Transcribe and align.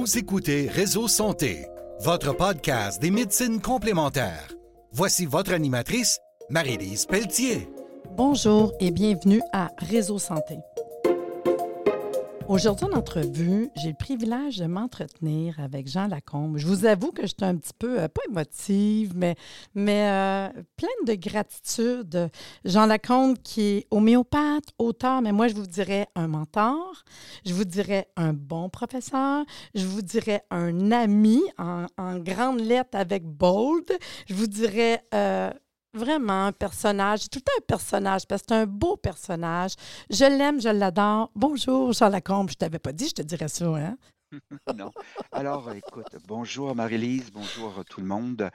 Vous 0.00 0.16
écoutez 0.16 0.66
Réseau 0.66 1.08
Santé, 1.08 1.66
votre 2.00 2.34
podcast 2.34 3.02
des 3.02 3.10
médecines 3.10 3.60
complémentaires. 3.60 4.48
Voici 4.92 5.26
votre 5.26 5.52
animatrice, 5.52 6.18
Marie-Lise 6.48 7.04
Pelletier. 7.04 7.68
Bonjour 8.16 8.72
et 8.80 8.92
bienvenue 8.92 9.42
à 9.52 9.68
Réseau 9.76 10.18
Santé. 10.18 10.56
Aujourd'hui, 12.50 12.86
en 12.86 12.98
entrevue, 12.98 13.70
j'ai 13.76 13.90
le 13.90 13.94
privilège 13.94 14.56
de 14.56 14.66
m'entretenir 14.66 15.60
avec 15.60 15.86
Jean 15.86 16.08
Lacombe. 16.08 16.56
Je 16.58 16.66
vous 16.66 16.84
avoue 16.84 17.12
que 17.12 17.24
j'étais 17.24 17.44
un 17.44 17.54
petit 17.54 17.70
peu, 17.78 18.00
euh, 18.00 18.08
pas 18.08 18.22
émotive, 18.28 19.12
mais, 19.14 19.36
mais 19.76 20.10
euh, 20.10 20.62
pleine 20.76 20.90
de 21.06 21.14
gratitude. 21.14 22.28
Jean 22.64 22.86
Lacombe 22.86 23.38
qui 23.38 23.60
est 23.60 23.86
homéopathe, 23.92 24.64
auteur, 24.78 25.22
mais 25.22 25.30
moi, 25.30 25.46
je 25.46 25.54
vous 25.54 25.68
dirais 25.68 26.08
un 26.16 26.26
mentor, 26.26 27.04
je 27.46 27.54
vous 27.54 27.64
dirais 27.64 28.08
un 28.16 28.32
bon 28.32 28.68
professeur, 28.68 29.44
je 29.76 29.86
vous 29.86 30.02
dirais 30.02 30.42
un 30.50 30.90
ami 30.90 31.40
en, 31.56 31.86
en 31.98 32.18
grande 32.18 32.58
lettre 32.58 32.98
avec 32.98 33.24
bold, 33.24 33.92
je 34.26 34.34
vous 34.34 34.48
dirais... 34.48 35.04
Euh, 35.14 35.52
vraiment 35.94 36.46
un 36.46 36.52
personnage, 36.52 37.28
tout 37.28 37.42
un 37.58 37.60
personnage, 37.62 38.26
parce 38.26 38.42
que 38.42 38.48
c'est 38.50 38.60
un 38.60 38.66
beau 38.66 38.96
personnage. 38.96 39.74
Je 40.10 40.24
l'aime, 40.24 40.60
je 40.60 40.68
l'adore. 40.68 41.30
Bonjour, 41.34 41.92
Jean 41.92 42.08
Lacombe. 42.08 42.50
Je 42.50 42.54
t'avais 42.54 42.78
pas 42.78 42.92
dit, 42.92 43.08
je 43.08 43.14
te 43.14 43.22
dirais 43.22 43.48
ça, 43.48 43.66
hein? 43.66 43.96
non. 44.76 44.90
Alors, 45.32 45.72
écoute, 45.72 46.16
bonjour 46.26 46.74
Marie-Lise, 46.76 47.32
bonjour 47.32 47.84
tout 47.84 48.00
le 48.00 48.06
monde. 48.06 48.50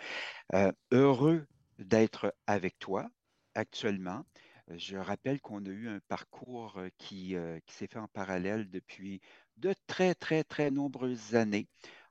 Euh, 0.54 0.72
heureux 0.92 1.46
d'être 1.80 2.34
avec 2.48 2.80
toi 2.80 3.10
actuellement. 3.56 4.24
Je 4.70 4.98
rappelle 4.98 5.42
qu'on 5.42 5.64
a 5.66 5.70
eu 5.70 5.90
un 5.90 6.00
parcours 6.08 6.80
qui, 6.98 7.36
euh, 7.36 7.60
qui 7.66 7.76
s'est 7.76 7.88
fait 7.88 8.00
en 8.00 8.08
parallèle 8.08 8.70
depuis 8.70 9.22
de 9.58 9.76
très, 9.86 10.16
très, 10.16 10.44
très 10.44 10.72
nombreuses 10.72 11.36
années. 11.36 11.68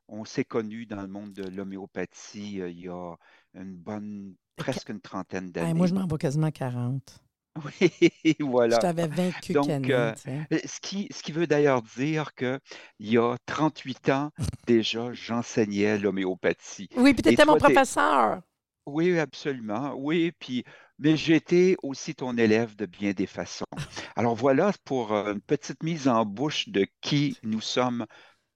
On 0.09 0.25
s'est 0.25 0.45
connus 0.45 0.87
dans 0.87 1.01
le 1.01 1.09
monde 1.09 1.33
de 1.33 1.49
l'homéopathie 1.49 2.61
euh, 2.61 2.69
il 2.69 2.81
y 2.81 2.89
a 2.89 3.17
une 3.55 3.77
bonne, 3.77 4.35
presque 4.57 4.89
une 4.89 5.01
trentaine 5.01 5.51
d'années. 5.51 5.75
moi, 5.75 5.87
je 5.87 5.95
m'en 5.95 6.07
vais 6.07 6.19
quasiment 6.19 6.51
40. 6.51 7.21
Oui, 7.81 8.37
voilà. 8.41 8.77
Je 8.77 8.81
t'avais 8.81 9.07
vaincu 9.07 9.53
Donc, 9.53 9.69
euh. 9.69 10.13
Euh, 10.27 10.59
Ce 10.65 10.81
qui, 10.81 11.07
ce 11.13 11.23
qui 11.23 11.31
veut 11.31 11.47
d'ailleurs 11.47 11.83
dire 11.83 12.35
qu'il 12.35 12.59
y 12.99 13.17
a 13.17 13.37
38 13.47 14.09
ans 14.11 14.31
déjà, 14.67 15.13
j'enseignais 15.13 15.99
l'homéopathie. 15.99 16.89
Oui, 16.97 17.15
puis 17.15 17.23
tu 17.23 17.29
étais 17.29 17.45
mon 17.45 17.57
toi, 17.57 17.69
professeur. 17.69 18.41
Oui, 18.87 19.19
absolument. 19.19 19.95
Oui, 19.97 20.33
puis, 20.39 20.65
mais 20.99 21.17
j'étais 21.17 21.77
aussi 21.83 22.15
ton 22.15 22.37
élève 22.37 22.75
de 22.77 22.87
bien 22.87 23.13
des 23.13 23.27
façons. 23.27 23.65
Alors 24.17 24.35
voilà 24.35 24.73
pour 24.85 25.13
euh, 25.13 25.33
une 25.33 25.41
petite 25.41 25.83
mise 25.83 26.09
en 26.09 26.25
bouche 26.25 26.69
de 26.69 26.87
qui 27.01 27.39
nous 27.43 27.61
sommes 27.61 28.05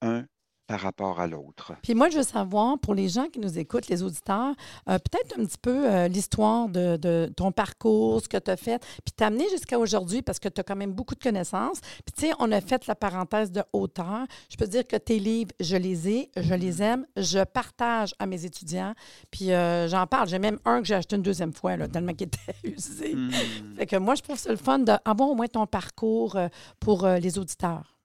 un 0.02 0.24
par 0.69 0.80
rapport 0.80 1.19
à 1.19 1.27
l'autre. 1.27 1.72
Puis 1.83 1.94
moi, 1.94 2.11
je 2.11 2.19
veux 2.19 2.22
savoir, 2.22 2.78
pour 2.78 2.94
les 2.94 3.08
gens 3.08 3.27
qui 3.28 3.41
nous 3.41 3.58
écoutent, 3.58 3.88
les 3.88 4.02
auditeurs, 4.02 4.55
euh, 4.88 4.98
peut-être 4.98 5.41
un 5.41 5.44
petit 5.47 5.56
peu 5.56 5.91
euh, 5.91 6.08
l'histoire 6.08 6.69
de, 6.69 6.98
de 6.98 7.33
ton 7.34 7.52
parcours, 7.52 8.20
ce 8.22 8.28
que 8.28 8.36
tu 8.36 8.50
as 8.50 8.56
fait, 8.58 8.78
puis 9.02 9.12
t'amener 9.16 9.48
jusqu'à 9.48 9.78
aujourd'hui 9.78 10.20
parce 10.20 10.38
que 10.38 10.48
tu 10.48 10.60
as 10.60 10.64
quand 10.64 10.77
même 10.77 10.92
beaucoup 10.92 11.14
de 11.14 11.22
connaissances. 11.22 11.80
Puis 11.80 12.12
tu 12.14 12.27
sais, 12.27 12.33
on 12.38 12.52
a 12.52 12.60
fait 12.60 12.86
la 12.86 12.94
parenthèse 12.94 13.50
de 13.50 13.62
auteur. 13.72 14.27
Je 14.50 14.56
peux 14.58 14.66
dire 14.66 14.86
que 14.86 14.97
tes 14.97 15.19
livres, 15.19 15.52
je 15.58 15.77
les 15.77 16.08
ai, 16.10 16.30
je 16.36 16.55
les 16.55 16.82
aime, 16.82 17.06
je 17.16 17.42
partage 17.44 18.14
à 18.19 18.27
mes 18.27 18.44
étudiants, 18.44 18.92
puis 19.30 19.53
euh, 19.53 19.88
j'en 19.88 20.06
parle. 20.06 20.28
J'ai 20.28 20.38
même 20.38 20.58
un 20.66 20.82
que 20.82 20.86
j'ai 20.86 20.97
acheté 20.97 21.16
une 21.16 21.22
deuxième 21.22 21.55
fois, 21.55 21.78
là, 21.78 21.88
tellement 21.88 22.12
qu'il 22.12 22.27
était 22.27 22.55
usé. 22.64 23.14
Hmm. 23.14 23.30
Fait 23.78 23.86
que 23.86 23.97
moi, 23.97 24.16
je 24.16 24.22
trouve 24.22 24.38
ça 24.38 24.50
le 24.50 24.56
fun 24.58 24.80
d'avoir 24.80 25.30
au 25.30 25.34
moins 25.34 25.47
ton 25.47 25.66
parcours 25.66 26.36
pour 26.78 27.06
les 27.06 27.38
auditeurs. 27.38 27.97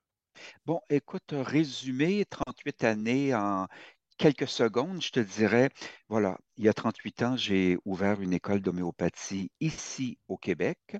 Bon, 0.66 0.81
écoute, 0.89 1.33
résumé, 1.33 2.25
38 2.25 2.83
années 2.83 3.33
en 3.36 3.67
quelques 4.23 4.48
secondes, 4.48 5.02
je 5.02 5.11
te 5.11 5.20
dirais, 5.20 5.70
voilà, 6.08 6.39
il 6.56 6.64
y 6.64 6.70
a 6.70 6.73
38 6.73 7.23
ans, 7.23 7.36
j'ai 7.36 7.78
ouvert 7.84 8.22
une 8.22 8.32
école 8.32 8.61
d'homéopathie 8.61 9.52
ici 9.60 10.17
au 10.30 10.38
Québec. 10.38 10.95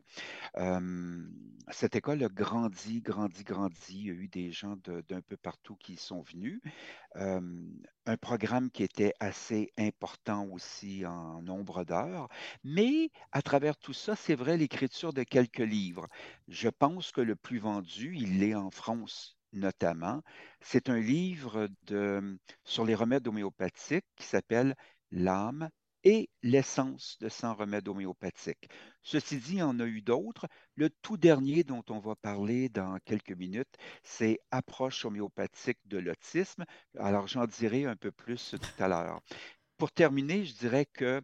Cette 1.72 1.96
école 1.96 2.22
a 2.22 2.28
grandi, 2.28 3.00
grandi, 3.02 3.46
grandi. 3.46 3.98
Il 3.98 4.08
y 4.08 4.10
a 4.10 4.14
eu 4.14 4.28
des 4.28 4.52
gens 4.52 4.76
d'un 4.86 5.22
peu 5.22 5.38
partout 5.38 5.78
qui 5.78 5.96
sont 5.96 6.22
venus. 6.22 6.60
Un 7.16 8.18
programme 8.20 8.70
qui 8.70 8.84
était 8.84 9.14
assez 9.22 9.72
important 9.78 10.46
aussi 10.52 11.06
en 11.06 11.42
nombre 11.42 11.86
d'heures. 11.86 12.28
Mais 12.66 13.10
à 13.32 13.42
travers 13.42 13.78
tout 13.78 13.94
ça, 13.94 14.18
c'est 14.18 14.36
vrai, 14.36 14.58
l'écriture 14.58 15.14
de 15.14 15.24
quelques 15.24 15.60
livres. 15.60 16.10
Je 16.50 16.68
pense 16.68 17.14
que 17.14 17.22
le 17.22 17.38
plus 17.38 17.60
vendu, 17.60 18.18
il 18.18 18.40
l'est 18.40 18.56
en 18.56 18.70
France 18.70 19.38
notamment. 19.54 20.22
C'est 20.62 20.90
un 20.90 21.00
livre 21.00 21.68
sur 22.64 22.86
les 22.86 22.96
remèdes 22.96 23.28
homéopathiques 23.28 24.06
qui 24.16 24.26
s'appelle 24.26 24.76
L'âme 25.12 25.70
et 26.04 26.30
l'essence 26.42 27.18
de 27.22 27.30
100 27.30 27.54
remèdes 27.56 27.88
homéopathiques. 27.88 28.68
Ceci 29.04 29.38
dit, 29.38 29.54
il 29.54 29.60
y 29.60 29.64
en 29.64 29.80
a 29.80 29.86
eu 29.86 30.02
d'autres. 30.02 30.48
Le 30.76 30.90
tout 30.90 31.16
dernier 31.16 31.64
dont 31.64 31.84
on 31.90 32.00
va 32.00 32.16
parler 32.16 32.68
dans 32.68 32.98
quelques 33.06 33.32
minutes, 33.32 33.76
c'est 34.04 34.40
Approche 34.52 35.06
homéopathique 35.06 35.80
de 35.86 36.00
l'autisme. 36.00 36.66
Alors, 36.98 37.28
j'en 37.28 37.46
dirai 37.46 37.86
un 37.86 37.96
peu 37.96 38.12
plus 38.12 38.56
tout 38.60 38.84
à 38.84 38.88
l'heure. 38.90 39.22
Pour 39.78 39.92
terminer, 39.92 40.44
je 40.44 40.56
dirais 40.56 40.86
que 40.86 41.22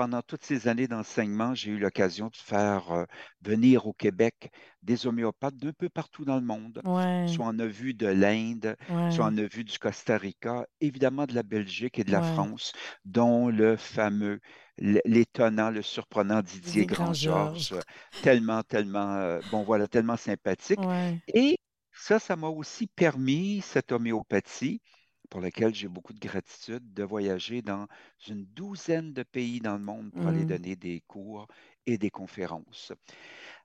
pendant 0.00 0.22
toutes 0.22 0.44
ces 0.44 0.66
années 0.66 0.88
d'enseignement, 0.88 1.54
j'ai 1.54 1.72
eu 1.72 1.78
l'occasion 1.78 2.28
de 2.28 2.36
faire 2.36 2.90
euh, 2.90 3.04
venir 3.42 3.86
au 3.86 3.92
Québec 3.92 4.50
des 4.82 5.06
homéopathes 5.06 5.56
d'un 5.56 5.72
peu 5.74 5.90
partout 5.90 6.24
dans 6.24 6.36
le 6.36 6.46
monde. 6.46 6.82
Ouais, 6.84 7.26
Soit 7.26 7.46
on 7.48 7.58
a 7.58 7.66
vu 7.66 7.92
de 7.92 8.06
l'Inde, 8.06 8.76
ouais. 8.88 8.94
soit 9.10 9.26
on 9.26 9.36
a 9.36 9.42
vu 9.42 9.62
du 9.62 9.78
Costa 9.78 10.16
Rica, 10.16 10.66
évidemment 10.80 11.26
de 11.26 11.34
la 11.34 11.42
Belgique 11.42 11.98
et 11.98 12.04
de 12.04 12.12
la 12.12 12.22
Ouais. 12.22 12.22
France, 12.22 12.72
dont 13.04 13.48
le 13.50 13.76
fameux, 13.76 14.40
l'étonnant, 14.78 15.70
le 15.70 15.82
surprenant 15.82 16.40
Didier 16.42 16.86
Grand-Georges. 16.86 17.74
Tellement, 18.22 18.62
tellement, 18.62 19.16
euh, 19.16 19.42
bon 19.44 19.64
voilà, 19.64 19.86
tellement 19.86 20.16
sympathique. 20.16 20.88
Et 21.28 21.58
ça, 21.92 22.18
ça 22.18 22.36
m'a 22.36 22.48
aussi 22.48 22.86
permis, 22.86 23.60
cette 23.62 23.92
homéopathie, 23.92 24.80
pour 25.30 25.40
laquelle 25.40 25.74
j'ai 25.74 25.88
beaucoup 25.88 26.12
de 26.14 26.20
gratitude, 26.20 26.92
de 26.94 27.04
voyager 27.04 27.62
dans 27.62 27.86
une 28.28 28.44
douzaine 28.46 29.12
de 29.14 29.22
pays 29.22 29.60
dans 29.60 29.74
le 29.78 29.84
monde 29.84 30.12
pour 30.14 30.28
aller 30.28 30.44
Mm. 30.44 30.60
donner 30.60 30.76
des 30.76 31.02
cours 31.08 31.46
et 31.86 31.98
des 31.98 32.10
conférences. 32.10 32.92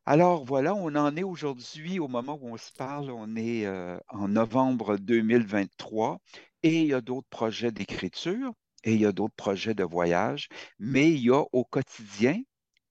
Alors 0.05 0.45
voilà, 0.45 0.73
on 0.75 0.95
en 0.95 1.15
est 1.17 1.23
aujourd'hui, 1.23 1.99
au 1.99 2.07
moment 2.07 2.37
où 2.41 2.47
on 2.53 2.57
se 2.57 2.71
parle, 2.73 3.11
on 3.11 3.35
est 3.35 3.65
euh, 3.67 3.97
en 4.09 4.27
novembre 4.29 4.97
2023 4.97 6.19
et 6.63 6.81
il 6.81 6.87
y 6.87 6.93
a 6.93 7.01
d'autres 7.01 7.29
projets 7.29 7.71
d'écriture 7.71 8.53
et 8.83 8.93
il 8.95 9.01
y 9.01 9.05
a 9.05 9.11
d'autres 9.11 9.35
projets 9.35 9.75
de 9.75 9.83
voyage, 9.83 10.49
mais 10.79 11.11
il 11.11 11.19
y 11.21 11.31
a 11.31 11.43
au 11.53 11.63
quotidien 11.65 12.41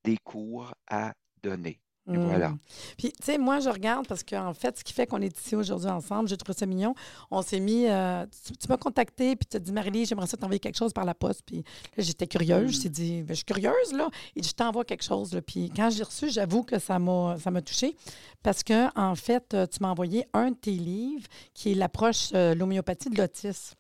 des 0.04 0.18
cours 0.18 0.74
à 0.88 1.14
donner. 1.42 1.80
Et 2.06 2.16
voilà. 2.18 2.52
Puis, 2.98 3.12
tu 3.12 3.24
sais, 3.24 3.38
moi, 3.38 3.60
je 3.60 3.68
regarde 3.70 4.06
parce 4.06 4.22
qu'en 4.22 4.52
fait, 4.52 4.78
ce 4.78 4.84
qui 4.84 4.92
fait 4.92 5.06
qu'on 5.06 5.22
est 5.22 5.38
ici 5.38 5.56
aujourd'hui 5.56 5.88
ensemble, 5.88 6.28
j'ai 6.28 6.36
trouvé 6.36 6.54
ça 6.58 6.66
mignon. 6.66 6.94
On 7.30 7.40
s'est 7.40 7.60
mis. 7.60 7.86
euh, 7.88 8.26
tu 8.46 8.52
tu 8.56 8.66
m'as 8.68 8.76
contacté, 8.76 9.36
puis 9.36 9.46
tu 9.50 9.56
as 9.56 9.60
dit, 9.60 9.72
Marie-Lise, 9.72 10.08
j'aimerais 10.10 10.26
ça 10.26 10.36
t'envoyer 10.36 10.60
quelque 10.60 10.76
chose 10.76 10.92
par 10.92 11.06
la 11.06 11.14
poste. 11.14 11.40
Puis 11.46 11.64
là, 11.96 12.04
j'étais 12.04 12.26
curieuse. 12.26 12.72
Je 12.72 12.78
Mm. 12.78 12.82
t'ai 12.82 12.88
dit, 12.90 13.22
Ben, 13.22 13.28
je 13.30 13.34
suis 13.36 13.44
curieuse, 13.44 13.92
là. 13.94 14.10
Et 14.36 14.42
je 14.42 14.52
t'envoie 14.52 14.84
quelque 14.84 15.02
chose. 15.04 15.32
Là. 15.32 15.40
Puis 15.40 15.70
quand 15.74 15.88
j'ai 15.88 16.02
reçu, 16.02 16.28
j'avoue 16.30 16.62
que 16.62 16.78
ça 16.78 16.98
m'a 16.98 17.36
ça 17.38 17.50
m'a 17.50 17.62
touchée 17.62 17.96
parce 18.42 18.62
que, 18.62 18.88
en 19.00 19.14
fait, 19.14 19.54
euh, 19.54 19.66
tu 19.66 19.78
m'as 19.80 19.88
envoyé 19.88 20.26
un 20.34 20.50
de 20.50 20.56
tes 20.56 20.72
livres 20.72 21.26
qui 21.54 21.72
est 21.72 21.74
l'approche, 21.74 22.28
euh, 22.34 22.54
l'homéopathie 22.54 23.08
de 23.08 23.16
l'autisme. 23.16 23.76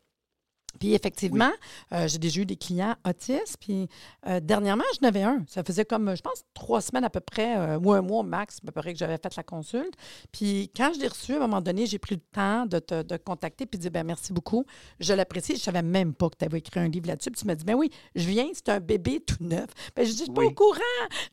Puis 0.78 0.94
effectivement, 0.94 1.52
euh, 1.92 2.08
j'ai 2.08 2.18
déjà 2.18 2.40
eu 2.40 2.46
des 2.46 2.56
clients 2.56 2.94
autistes. 3.06 3.56
Puis 3.60 3.88
euh, 4.26 4.40
dernièrement, 4.40 4.84
j'en 5.00 5.08
avais 5.08 5.22
un. 5.22 5.44
Ça 5.48 5.62
faisait 5.62 5.84
comme, 5.84 6.16
je 6.16 6.22
pense, 6.22 6.44
trois 6.54 6.80
semaines 6.80 7.04
à 7.04 7.10
peu 7.10 7.20
près, 7.20 7.56
euh, 7.56 7.78
ou 7.78 7.92
un 7.92 8.02
mois 8.02 8.22
max, 8.22 8.58
à 8.62 8.66
peu 8.66 8.80
près 8.80 8.92
que 8.92 8.98
j'avais 8.98 9.18
fait 9.18 9.36
la 9.36 9.42
consulte. 9.42 9.94
Puis 10.32 10.70
quand 10.76 10.92
je 10.94 11.00
l'ai 11.00 11.08
reçu, 11.08 11.32
à 11.34 11.36
un 11.36 11.40
moment 11.40 11.60
donné, 11.60 11.86
j'ai 11.86 11.98
pris 11.98 12.16
le 12.16 12.20
temps 12.32 12.66
de 12.66 12.78
te 12.78 13.02
de 13.02 13.16
contacter 13.16 13.66
puis 13.66 13.78
de 13.78 13.82
dire, 13.82 13.90
ben 13.90 14.04
merci 14.04 14.32
beaucoup. 14.32 14.64
Je 15.00 15.12
l'apprécie. 15.12 15.56
Je 15.56 15.60
savais 15.62 15.82
même 15.82 16.14
pas 16.14 16.28
que 16.28 16.36
tu 16.38 16.44
avais 16.44 16.58
écrit 16.58 16.80
un 16.80 16.88
livre 16.88 17.08
là-dessus. 17.08 17.30
Puis 17.30 17.40
tu 17.40 17.46
m'as 17.46 17.54
dit, 17.54 17.64
ben 17.64 17.74
oui, 17.74 17.90
je 18.14 18.28
viens, 18.28 18.46
c'est 18.52 18.68
un 18.68 18.80
bébé 18.80 19.20
tout 19.20 19.36
neuf. 19.40 19.70
Ben 19.94 20.04
je 20.04 20.10
dis, 20.12 20.18
je 20.18 20.24
suis 20.24 20.32
pas 20.32 20.44
au 20.44 20.50
courant. 20.50 20.80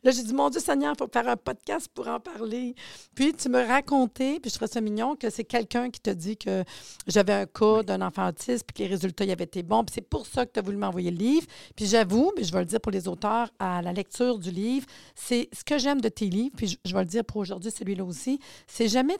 Là, 0.02 0.10
j'ai 0.10 0.22
dit, 0.22 0.34
mon 0.34 0.50
Dieu 0.50 0.60
Seigneur, 0.60 0.94
il 0.94 0.98
faut 0.98 1.10
faire 1.12 1.28
un 1.28 1.36
podcast 1.36 1.88
pour 1.92 2.08
en 2.08 2.20
parler. 2.20 2.74
Puis 3.14 3.32
tu 3.32 3.48
me 3.48 3.66
racontais, 3.66 4.38
puis 4.40 4.50
je 4.50 4.56
trouvais 4.56 4.70
ça 4.70 4.80
mignon, 4.80 5.16
que 5.16 5.30
c'est 5.30 5.44
quelqu'un 5.44 5.90
qui 5.90 6.00
te 6.00 6.10
dit 6.10 6.36
que 6.36 6.64
j'avais 7.06 7.32
un 7.32 7.46
cas 7.46 7.82
d'un 7.82 8.02
enfant 8.02 8.28
autiste, 8.28 8.66
puis 8.66 8.74
que 8.74 8.82
les 8.82 8.94
résultats 8.94 9.24
y 9.32 9.34
avaient 9.34 9.44
été. 9.44 9.62
Puis 9.62 9.70
c'est 9.92 10.08
pour 10.08 10.26
ça 10.26 10.46
que 10.46 10.52
tu 10.52 10.58
as 10.60 10.62
voulu 10.62 10.76
m'envoyer 10.76 11.10
le 11.10 11.18
livre. 11.18 11.46
Puis 11.76 11.86
j'avoue, 11.86 12.32
mais 12.36 12.44
je 12.44 12.52
vais 12.52 12.60
le 12.60 12.66
dire 12.66 12.80
pour 12.80 12.92
les 12.92 13.08
auteurs, 13.08 13.50
à 13.58 13.82
la 13.82 13.92
lecture 13.92 14.38
du 14.38 14.50
livre, 14.50 14.86
c'est 15.14 15.48
ce 15.52 15.64
que 15.64 15.78
j'aime 15.78 16.00
de 16.00 16.08
tes 16.08 16.26
livres, 16.26 16.54
puis 16.56 16.66
je, 16.68 16.76
je 16.84 16.94
vais 16.94 17.00
le 17.00 17.06
dire 17.06 17.24
pour 17.24 17.38
aujourd'hui, 17.38 17.70
celui-là 17.70 18.04
aussi, 18.04 18.38
c'est 18.66 18.88
jamais 18.88 19.16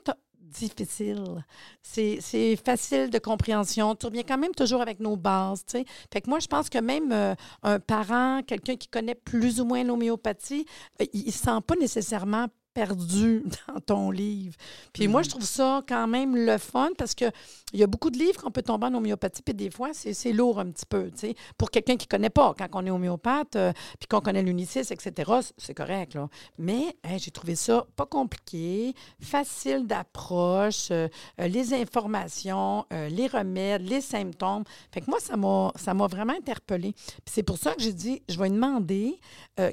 difficile. 0.53 1.45
C'est 1.83 2.57
facile 2.65 3.11
de 3.11 3.19
compréhension. 3.19 3.95
Tu 3.95 4.07
reviens 4.07 4.23
quand 4.23 4.39
même 4.39 4.53
toujours 4.53 4.83
avec 4.83 5.01
nos 5.01 5.17
bases. 5.17 5.65
Fait 6.13 6.21
que 6.21 6.29
moi, 6.29 6.39
je 6.39 6.47
pense 6.47 6.69
que 6.69 6.79
même 6.79 7.11
euh, 7.13 7.35
un 7.63 7.81
parent, 7.81 8.43
quelqu'un 8.47 8.77
qui 8.77 8.89
connaît 8.89 9.15
plus 9.15 9.61
ou 9.61 9.65
moins 9.65 9.83
l'homéopathie, 9.83 10.67
euh, 11.01 11.07
il 11.13 11.27
ne 11.27 11.31
se 11.31 11.39
sent 11.39 11.61
pas 11.67 11.75
nécessairement 11.77 12.47
perdu 12.75 13.43
dans 13.69 13.81
ton 13.81 14.11
livre. 14.11 14.55
Puis 14.93 15.09
moi, 15.09 15.23
je 15.23 15.29
Mhm. 15.29 15.31
trouve 15.31 15.45
ça 15.45 15.83
quand 15.89 16.07
même 16.07 16.37
le 16.37 16.59
fun 16.59 16.91
parce 16.99 17.15
qu'il 17.15 17.33
y 17.75 17.83
a 17.83 17.87
beaucoup 17.87 18.11
de 18.11 18.19
livres 18.19 18.41
qu'on 18.43 18.51
peut 18.51 18.63
tomber 18.63 18.87
en 18.87 18.95
homéopathie, 18.95 19.43
puis 19.43 19.55
des 19.55 19.71
fois, 19.71 19.91
c'est 19.93 20.13
c'est 20.15 20.33
lourd 20.33 20.59
un 20.61 20.71
petit 20.71 20.87
peu. 20.87 21.11
tu 21.11 21.19
sais. 21.29 21.35
Pour 21.59 21.71
quelqu'un 21.71 21.97
qui 21.97 22.07
ne 22.07 22.11
connaît 22.11 22.31
pas, 22.31 22.55
quand 22.59 22.69
on 22.75 22.87
est 22.87 22.91
homéopathe, 22.91 23.57
euh, 23.57 23.73
puis 23.99 24.07
qu'on 24.09 24.21
connaît 24.21 24.43
l'unicis, 24.43 24.81
etc., 24.81 25.33
c'est 25.57 25.75
correct. 25.75 26.15
Là. 26.15 26.29
Mais 26.59 26.97
j'ai 27.19 27.31
trouvé 27.31 27.55
ça 27.55 27.87
pas 27.97 28.07
compliqué, 28.07 28.95
facile 29.21 29.87
d'approche, 29.87 30.89
euh, 30.91 31.09
euh, 31.41 31.49
les 31.49 31.75
informations, 31.75 32.85
euh, 32.93 33.09
les 33.09 33.27
remèdes, 33.27 33.83
les 33.83 34.01
symptômes. 34.01 34.65
Fait 34.93 35.01
que 35.01 35.11
moi, 35.11 35.19
ça 35.21 35.37
m'a 35.37 35.73
ça 35.77 35.95
m'a 35.95 36.07
vraiment 36.07 36.35
interpellée. 36.35 36.93
Puis 36.93 37.33
c'est 37.33 37.43
pour 37.43 37.59
ça 37.59 37.75
que 37.75 37.83
j'ai 37.83 37.93
dit, 37.93 38.23
je 38.29 38.39
vais 38.39 38.51
demander 38.51 39.19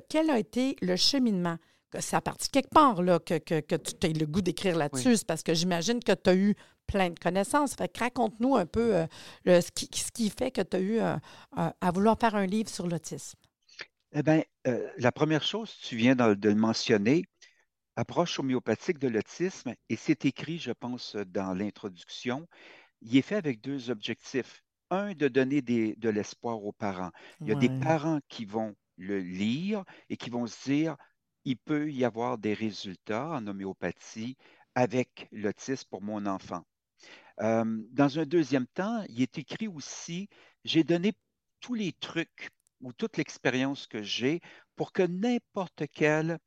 quel 0.10 0.30
a 0.30 0.38
été 0.40 0.76
le 0.82 0.96
cheminement. 0.96 1.58
C'est 2.00 2.16
à 2.16 2.22
partir 2.22 2.50
quelque 2.52 2.70
part 2.70 3.02
là, 3.02 3.20
que, 3.20 3.38
que, 3.40 3.60
que 3.62 3.76
tu 3.76 4.06
as 4.06 4.10
eu 4.10 4.14
le 4.14 4.26
goût 4.28 4.42
d'écrire 4.42 4.78
là-dessus. 4.78 5.18
C'est 5.18 5.28
parce 5.28 5.44
que 5.44 5.54
j'imagine 5.54 6.00
que 6.04 6.12
tu 6.12 6.30
as 6.30 6.36
eu 6.36 6.56
plein 6.86 7.10
de 7.10 7.20
connaissances. 7.20 7.74
Fait 7.76 7.88
que 7.92 8.00
raconte-nous 8.00 8.56
un 8.56 8.66
peu 8.66 8.96
euh, 8.96 9.08
le- 9.46 9.62
ce, 9.62 9.72
qui, 9.72 9.90
ce 9.94 10.12
qui 10.12 10.30
fait 10.30 10.52
que 10.52 10.62
tu 10.62 10.78
as 10.78 10.80
eu 10.80 11.00
euh, 11.00 11.16
euh, 11.58 11.70
à 11.82 11.92
vouloir 11.92 12.18
faire 12.20 12.36
un 12.36 12.46
livre 12.46 12.70
sur 12.70 12.88
l'autisme. 12.88 13.38
Eh 14.12 14.24
bien, 14.24 14.42
la 14.98 15.12
première 15.12 15.44
chose, 15.44 15.76
tu 15.84 15.96
viens 15.96 16.16
de, 16.16 16.34
de 16.34 16.50
le 16.50 16.56
mentionner, 16.56 17.26
approche 17.96 18.40
homéopathique 18.40 18.98
de 19.00 19.08
l'autisme, 19.08 19.74
et 19.90 19.96
c'est 19.96 20.26
écrit, 20.26 20.58
je 20.58 20.72
pense, 20.72 21.16
dans 21.16 21.54
l'introduction, 21.54 22.48
il 23.02 23.18
est 23.18 23.22
fait 23.22 23.36
avec 23.36 23.62
deux 23.62 23.90
objectifs. 23.90 24.64
Un, 24.92 25.14
de 25.14 25.28
donner 25.28 25.62
des- 25.62 25.96
de 25.98 26.10
l'espoir 26.10 26.64
aux 26.64 26.72
parents. 26.72 27.12
Il 27.46 27.50
y 27.50 27.52
a 27.52 27.56
des 27.56 27.70
parents 27.70 28.20
qui 28.28 28.46
vont 28.46 28.76
le 28.98 29.20
lire 29.20 29.84
et 30.10 30.18
qui 30.18 30.32
vont 30.32 30.48
se 30.48 30.64
dire, 30.70 30.96
il 31.46 31.58
peut 31.58 31.92
y 31.92 32.06
avoir 32.06 32.38
des 32.38 32.54
résultats 32.54 33.30
en 33.30 33.48
homéopathie 33.48 34.38
avec 34.76 35.28
l'autisme 35.32 35.88
pour 35.90 36.02
mon 36.02 36.26
enfant. 36.26 36.64
Euh, 37.42 37.66
dans 37.92 38.20
un 38.20 38.26
deuxième 38.26 38.68
temps, 38.68 39.04
il 39.10 39.22
est 39.22 39.38
écrit 39.38 39.68
aussi, 39.68 40.30
j'ai 40.66 40.84
donné 40.84 41.14
tous 41.62 41.74
les 41.74 41.94
trucs 41.94 42.50
ou 42.82 42.94
toute 42.94 43.18
l'expérience 43.18 43.88
que 43.88 44.04
j'ai 44.04 44.42
pour 44.76 44.92
que 44.92 45.04
n'importe 45.04 45.84
quel 45.94 46.40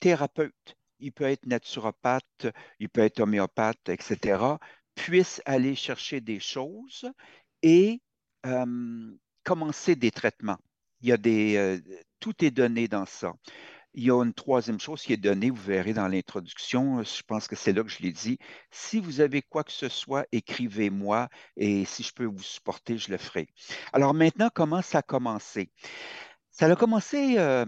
thérapeute, 0.00 0.76
il 0.98 1.12
peut 1.12 1.24
être 1.24 1.46
naturopathe, 1.46 2.46
il 2.78 2.88
peut 2.88 3.02
être 3.02 3.20
homéopathe, 3.20 3.88
etc., 3.88 4.58
puisse 4.94 5.40
aller 5.44 5.74
chercher 5.74 6.20
des 6.20 6.40
choses 6.40 7.10
et 7.62 8.00
euh, 8.46 9.16
commencer 9.44 9.96
des 9.96 10.10
traitements. 10.10 10.58
Il 11.00 11.08
y 11.08 11.12
a 11.12 11.16
des, 11.16 11.56
euh, 11.56 11.80
tout 12.20 12.44
est 12.44 12.50
donné 12.50 12.88
dans 12.88 13.06
ça. 13.06 13.32
Il 13.94 14.04
y 14.04 14.10
a 14.10 14.22
une 14.22 14.32
troisième 14.32 14.80
chose 14.80 15.02
qui 15.02 15.12
est 15.12 15.18
donnée, 15.18 15.50
vous 15.50 15.62
verrez 15.62 15.92
dans 15.92 16.08
l'introduction, 16.08 17.02
je 17.02 17.22
pense 17.26 17.46
que 17.46 17.56
c'est 17.56 17.72
là 17.74 17.82
que 17.82 17.90
je 17.90 18.02
l'ai 18.02 18.12
dit. 18.12 18.38
Si 18.70 19.00
vous 19.00 19.20
avez 19.20 19.42
quoi 19.42 19.64
que 19.64 19.72
ce 19.72 19.88
soit, 19.88 20.26
écrivez-moi 20.32 21.28
et 21.56 21.84
si 21.84 22.02
je 22.02 22.12
peux 22.12 22.24
vous 22.24 22.42
supporter, 22.42 22.96
je 22.96 23.10
le 23.10 23.18
ferai. 23.18 23.48
Alors 23.92 24.14
maintenant, 24.14 24.48
comment 24.54 24.80
ça 24.80 24.98
a 24.98 25.02
commencé? 25.02 25.70
Ça 26.50 26.66
a 26.66 26.76
commencé 26.76 27.34
euh, 27.38 27.66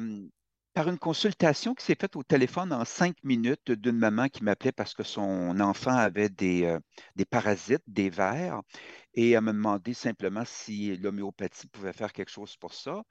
par 0.74 0.88
une 0.88 0.98
consultation 0.98 1.74
qui 1.74 1.84
s'est 1.84 1.96
faite 1.98 2.16
au 2.16 2.22
téléphone 2.22 2.72
en 2.72 2.84
cinq 2.84 3.16
minutes 3.22 3.70
d'une 3.70 3.98
maman 3.98 4.28
qui 4.28 4.44
m'appelait 4.44 4.72
parce 4.72 4.94
que 4.94 5.02
son 5.02 5.60
enfant 5.60 5.94
avait 5.94 6.30
des, 6.30 6.64
euh, 6.64 6.80
des 7.16 7.24
parasites, 7.24 7.84
des 7.86 8.10
vers, 8.10 8.60
et 9.14 9.32
elle 9.32 9.42
me 9.42 9.52
demandait 9.52 9.94
simplement 9.94 10.42
si 10.44 10.96
l'homéopathie 10.96 11.68
pouvait 11.68 11.92
faire 11.92 12.12
quelque 12.12 12.30
chose 12.30 12.56
pour 12.56 12.74
ça 12.74 13.04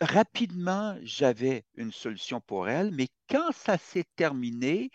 rapidement, 0.00 0.96
j'avais 1.02 1.64
une 1.76 1.92
solution 1.92 2.40
pour 2.40 2.68
elle, 2.68 2.90
mais 2.92 3.08
quand 3.28 3.52
ça 3.52 3.78
s'est 3.78 4.06
terminé, 4.16 4.90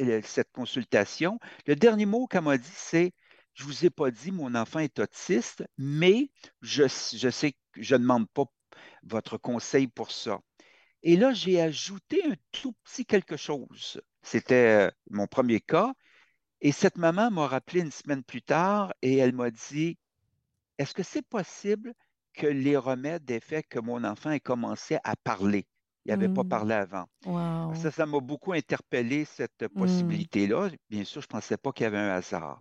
euh, 0.00 0.20
cette 0.24 0.52
consultation, 0.52 1.38
le 1.66 1.76
dernier 1.76 2.06
mot 2.06 2.26
qu'elle 2.26 2.42
m'a 2.42 2.58
dit, 2.58 2.68
c'est 2.72 3.12
Je 3.54 3.64
ne 3.64 3.68
vous 3.68 3.84
ai 3.86 3.90
pas 3.90 4.10
dit, 4.10 4.32
mon 4.32 4.54
enfant 4.54 4.78
est 4.80 4.98
autiste, 5.00 5.64
mais 5.78 6.30
je, 6.62 6.86
sais 6.88 7.52
que 7.52 7.58
je 7.76 7.94
ne 7.94 8.00
demande 8.00 8.28
pas 8.30 8.44
votre 9.02 9.38
conseil 9.38 9.88
pour 9.88 10.10
ça. 10.12 10.40
Et 11.02 11.16
là, 11.16 11.32
j'ai 11.32 11.60
ajouté 11.60 12.22
un 12.24 12.36
tout 12.52 12.72
petit 12.84 13.06
quelque 13.06 13.36
chose. 13.36 14.00
C'était 14.22 14.88
euh, 14.88 14.90
mon 15.10 15.26
premier 15.26 15.60
cas. 15.60 15.92
Et 16.60 16.72
cette 16.72 16.98
maman 16.98 17.30
m'a 17.30 17.48
rappelé 17.48 17.80
une 17.80 17.90
semaine 17.90 18.22
plus 18.24 18.42
tard 18.42 18.92
et 19.02 19.16
elle 19.16 19.34
m'a 19.34 19.50
dit 19.50 19.98
est-ce 20.78 20.94
que 20.94 21.02
c'est 21.02 21.22
possible 21.22 21.92
que 22.40 22.46
les 22.48 22.76
remèdes 22.76 23.30
aient 23.30 23.40
fait 23.40 23.62
que 23.64 23.78
mon 23.80 24.04
enfant 24.04 24.30
ait 24.32 24.40
commencé 24.40 24.98
à 25.04 25.16
parler? 25.16 25.68
Il 26.06 26.10
n'avait 26.10 26.28
pas 26.28 26.44
Mm. 26.44 26.44
parlé 26.44 26.74
avant. 26.74 27.06
Wow. 27.24 27.74
Ça, 27.74 27.90
ça 27.90 28.06
m'a 28.06 28.20
beaucoup 28.20 28.52
interpellé, 28.52 29.24
cette 29.24 29.68
Mm. 29.74 30.24
possibilité-là. 30.28 30.70
Bien 30.90 31.04
sûr, 31.04 31.20
je 31.22 31.26
ne 31.26 31.30
pensais 31.38 31.56
pas 31.58 31.72
qu'il 31.72 31.84
y 31.84 31.86
avait 31.86 31.98
un 31.98 32.10
hasard. 32.10 32.60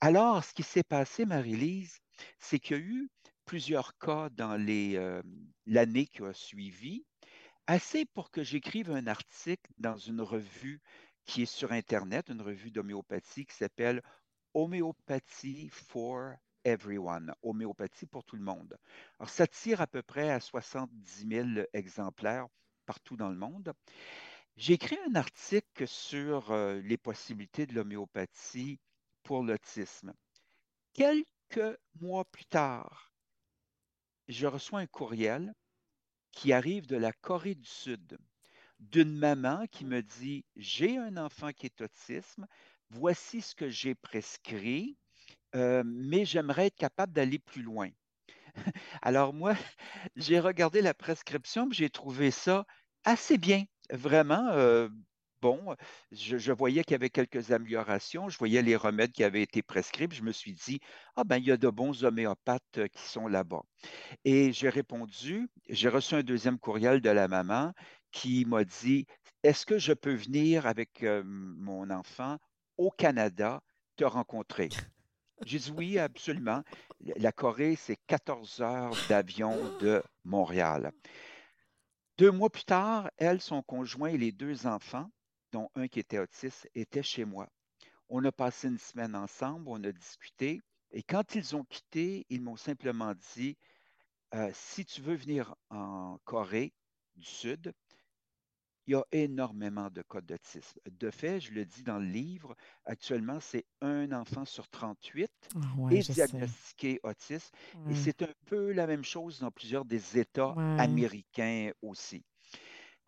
Alors, 0.00 0.44
ce 0.44 0.54
qui 0.54 0.62
s'est 0.62 0.84
passé, 0.84 1.26
Marie-Lise, 1.26 1.98
c'est 2.40 2.58
qu'il 2.60 2.76
y 2.76 2.80
a 2.80 2.82
eu 2.82 3.10
plusieurs 3.46 3.96
cas 3.98 4.28
dans 4.30 4.56
les, 4.56 4.96
euh, 4.96 5.22
l'année 5.66 6.06
qui 6.06 6.22
a 6.24 6.32
suivi, 6.34 7.06
assez 7.66 8.04
pour 8.06 8.30
que 8.30 8.42
j'écrive 8.42 8.90
un 8.90 9.06
article 9.06 9.70
dans 9.78 9.96
une 9.96 10.20
revue 10.22 10.80
qui 11.26 11.42
est 11.42 11.46
sur 11.46 11.72
Internet, 11.72 12.28
une 12.30 12.42
revue 12.42 12.70
d'homéopathie 12.70 13.46
qui 13.46 13.54
s'appelle 13.54 14.02
Homéopathie 14.54 15.68
for 15.70 16.34
Everyone, 16.64 17.34
homéopathie 17.42 18.06
pour 18.06 18.24
tout 18.24 18.36
le 18.36 18.42
monde. 18.42 18.76
Alors, 19.18 19.30
ça 19.30 19.46
tire 19.46 19.80
à 19.80 19.86
peu 19.86 20.02
près 20.02 20.30
à 20.30 20.40
70 20.40 21.28
000 21.28 21.66
exemplaires 21.72 22.46
partout 22.86 23.16
dans 23.16 23.28
le 23.28 23.36
monde. 23.36 23.72
J'ai 24.56 24.74
écrit 24.74 24.98
un 25.08 25.14
article 25.14 25.86
sur 25.86 26.50
euh, 26.50 26.80
les 26.80 26.96
possibilités 26.96 27.66
de 27.66 27.74
l'homéopathie 27.74 28.80
pour 29.22 29.42
l'autisme. 29.42 30.12
Quelques 30.94 31.78
mois 32.00 32.24
plus 32.24 32.46
tard, 32.46 33.12
je 34.26 34.46
reçois 34.46 34.80
un 34.80 34.86
courriel 34.86 35.54
qui 36.32 36.52
arrive 36.52 36.86
de 36.86 36.96
la 36.96 37.12
Corée 37.12 37.54
du 37.54 37.66
Sud 37.66 38.18
d'une 38.78 39.16
maman 39.16 39.66
qui 39.70 39.84
me 39.84 40.02
dit 40.02 40.44
J'ai 40.56 40.98
un 40.98 41.16
enfant 41.16 41.52
qui 41.52 41.66
est 41.66 41.80
autisme, 41.80 42.46
voici 42.90 43.42
ce 43.42 43.54
que 43.54 43.68
j'ai 43.68 43.94
prescrit, 43.94 44.96
euh, 45.54 45.82
mais 45.86 46.24
j'aimerais 46.24 46.66
être 46.66 46.76
capable 46.76 47.12
d'aller 47.12 47.38
plus 47.38 47.62
loin. 47.62 47.88
Alors 49.02 49.32
moi, 49.32 49.54
j'ai 50.16 50.40
regardé 50.40 50.82
la 50.82 50.94
prescription, 50.94 51.68
j'ai 51.70 51.90
trouvé 51.90 52.30
ça 52.30 52.66
assez 53.04 53.38
bien, 53.38 53.64
vraiment. 53.90 54.48
euh, 54.52 54.88
bon, 55.40 55.74
je, 56.10 56.52
voyais 56.52 56.82
qu'il 56.82 56.92
y 56.92 56.94
avait 56.96 57.10
quelques 57.10 57.52
améliorations, 57.52 58.28
je 58.28 58.38
voyais 58.38 58.62
les 58.62 58.76
remèdes 58.76 59.12
qui 59.12 59.24
avaient 59.24 59.42
été 59.42 59.62
prescrits, 59.62 60.08
je 60.10 60.22
me 60.22 60.32
suis 60.32 60.52
dit, 60.52 60.80
ah 61.16 61.24
ben, 61.24 61.38
il 61.38 61.44
y 61.46 61.52
a 61.52 61.56
de 61.56 61.68
bons 61.68 62.04
homéopathes 62.04 62.78
euh, 62.78 62.88
qui 62.88 63.02
sont 63.02 63.28
là-bas. 63.28 63.62
Et 64.24 64.52
j'ai 64.52 64.68
répondu, 64.68 65.48
j'ai 65.68 65.88
reçu 65.88 66.14
un 66.14 66.22
deuxième 66.22 66.58
courriel 66.58 67.00
de 67.00 67.10
la 67.10 67.28
maman 67.28 67.72
qui 68.10 68.44
m'a 68.46 68.64
dit, 68.64 69.06
est-ce 69.42 69.64
que 69.64 69.78
je 69.78 69.92
peux 69.92 70.14
venir 70.14 70.66
avec 70.66 71.04
mon 71.04 71.90
enfant 71.90 72.38
au 72.76 72.90
Canada 72.90 73.62
te 73.96 74.04
rencontrer? 74.04 74.70
J'ai 75.44 75.58
dit 75.58 75.70
oui, 75.70 75.98
absolument. 75.98 76.62
La 77.00 77.32
Corée, 77.32 77.76
c'est 77.76 77.98
14 78.06 78.60
heures 78.60 78.96
d'avion 79.08 79.56
de 79.78 80.02
Montréal. 80.24 80.92
Deux 82.18 82.32
mois 82.32 82.50
plus 82.50 82.64
tard, 82.64 83.10
elle, 83.16 83.40
son 83.40 83.62
conjoint 83.62 84.08
et 84.08 84.18
les 84.18 84.32
deux 84.32 84.66
enfants, 84.66 85.10
dont 85.52 85.70
un 85.76 85.86
qui 85.86 86.00
était 86.00 86.18
autiste, 86.18 86.68
étaient 86.74 87.02
chez 87.02 87.24
moi. 87.24 87.48
On 88.08 88.24
a 88.24 88.32
passé 88.32 88.68
une 88.68 88.78
semaine 88.78 89.14
ensemble, 89.14 89.68
on 89.68 89.82
a 89.84 89.92
discuté, 89.92 90.60
et 90.90 91.02
quand 91.02 91.34
ils 91.34 91.54
ont 91.54 91.64
quitté, 91.64 92.26
ils 92.30 92.42
m'ont 92.42 92.56
simplement 92.56 93.14
dit, 93.36 93.56
euh, 94.34 94.50
si 94.52 94.84
tu 94.84 95.00
veux 95.00 95.14
venir 95.14 95.54
en 95.70 96.18
Corée 96.24 96.72
du 97.16 97.24
Sud, 97.24 97.72
il 98.88 98.92
y 98.92 98.96
a 98.96 99.04
énormément 99.12 99.90
de 99.90 100.02
cas 100.02 100.20
d'autisme. 100.22 100.80
De 100.90 101.10
fait, 101.10 101.40
je 101.40 101.52
le 101.52 101.64
dis 101.66 101.84
dans 101.84 101.98
le 102.00 102.06
livre, 102.06 102.56
actuellement, 102.86 103.40
c'est 103.40 103.66
un 103.82 104.12
enfant 104.12 104.44
sur 104.46 104.68
38 104.68 105.30
Ah 105.54 105.74
ouais, 105.78 106.00
est 106.00 106.02
je 106.02 106.12
sais. 106.12 106.50
diagnostiqué 106.52 107.00
autiste. 107.04 107.54
Et 107.86 107.94
c'est 107.94 108.22
un 108.22 108.32
peu 108.46 108.72
la 108.72 108.86
même 108.88 109.04
chose 109.04 109.40
dans 109.40 109.52
plusieurs 109.52 109.84
des 109.86 110.18
États 110.18 110.56
Ouais. 110.56 110.78
américains 110.78 111.72
aussi. 111.82 112.24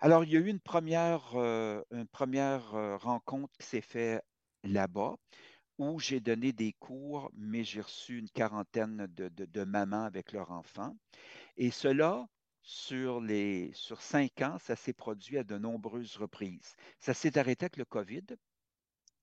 Alors, 0.01 0.25
il 0.25 0.31
y 0.33 0.37
a 0.37 0.41
eu 0.41 0.49
une 0.49 0.61
première, 0.61 1.33
euh, 1.37 1.83
une 1.93 2.09
première 2.09 2.75
euh, 2.75 2.97
rencontre 2.97 3.53
qui 3.59 3.67
s'est 3.67 3.81
faite 3.83 4.23
là-bas 4.65 5.17
où 5.79 5.99
j'ai 6.01 6.21
donné 6.21 6.53
des 6.53 6.73
cours, 6.75 7.31
mais 7.35 7.65
j'ai 7.65 7.81
reçu 7.83 8.19
une 8.19 8.31
quarantaine 8.31 9.07
de, 9.09 9.29
de- 9.29 9.47
de 9.47 9.65
mamans 9.65 10.05
avec 10.05 10.33
leurs 10.33 10.51
enfants. 10.53 10.97
Et 11.57 11.71
cela, 11.71 12.27
sur 12.63 13.21
les, 13.21 13.71
sur 13.75 14.01
cinq 14.03 14.43
ans, 14.43 14.57
ça 14.59 14.77
s'est 14.77 14.93
produit 14.93 15.39
à 15.39 15.45
de 15.45 15.57
nombreuses 15.59 16.17
reprises. 16.17 16.75
Ça 16.99 17.15
s'est 17.15 17.39
arrêté 17.39 17.65
avec 17.65 17.77
le 17.77 17.85
COVID, 17.85 18.25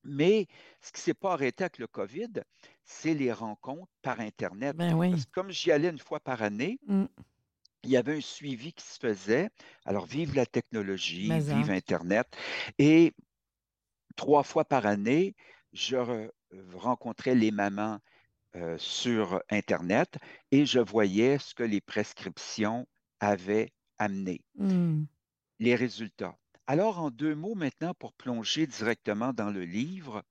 mais 0.04 0.48
ce 0.82 0.92
qui 0.92 1.00
ne 1.00 1.04
s'est 1.04 1.14
pas 1.14 1.34
arrêté 1.34 1.64
avec 1.64 1.78
le 1.78 1.88
COVID, 1.88 2.42
c'est 2.84 3.14
les 3.14 3.32
rencontres 3.32 3.92
par 4.02 4.20
Internet. 4.20 4.76
Ben 4.76 4.94
oui. 4.94 5.12
Parce 5.12 5.26
que 5.26 5.32
comme 5.32 5.52
j'y 5.52 5.72
allais 5.72 5.90
une 5.90 6.00
fois 6.00 6.20
par 6.20 6.42
année, 6.42 6.80
Mm. 6.88 7.06
il 7.84 7.90
y 7.92 7.98
avait 7.98 8.18
un 8.18 8.22
suivi 8.22 8.74
qui 8.74 8.86
se 8.86 8.98
faisait. 9.00 9.50
Alors, 9.86 10.06
vive 10.06 10.34
la 10.36 10.46
technologie, 10.46 11.28
Mais 11.30 11.40
vive 11.40 11.70
hein. 11.70 11.76
Internet. 11.76 12.28
Et 12.80 13.14
trois 14.16 14.44
fois 14.44 14.66
par 14.66 14.86
année, 14.86 15.36
je 15.74 15.96
re- 15.98 16.32
rencontrais 16.74 17.36
les 17.36 17.52
mamans 17.52 18.00
euh, 18.56 18.78
sur 18.80 19.42
Internet 19.50 20.18
et 20.52 20.66
je 20.66 20.80
voyais 20.80 21.38
ce 21.38 21.54
que 21.54 21.64
les 21.64 21.82
prescriptions 21.82 22.88
avaient 23.20 23.72
amené, 23.98 24.44
Hmm. 24.56 25.08
les 25.60 25.76
résultats. 25.76 26.38
Alors, 26.66 27.00
en 27.00 27.12
deux 27.12 27.36
mots 27.36 27.54
maintenant, 27.56 27.94
pour 27.94 28.14
plonger 28.14 28.66
directement 28.66 29.34
dans 29.34 29.52
le 29.52 29.64
livre, 29.66 30.24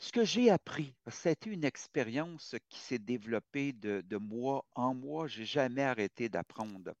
ce 0.00 0.10
que 0.10 0.24
j'ai 0.24 0.50
appris, 0.50 0.96
été 1.26 1.48
une 1.50 1.64
expérience 1.64 2.56
qui 2.68 2.80
s'est 2.80 2.98
développée 2.98 3.72
de, 3.72 4.00
de 4.00 4.16
mois 4.16 4.66
en 4.74 4.94
mois, 4.94 5.28
j'ai 5.28 5.44
jamais 5.44 5.82
arrêté 5.82 6.28
d'apprendre. 6.28 6.92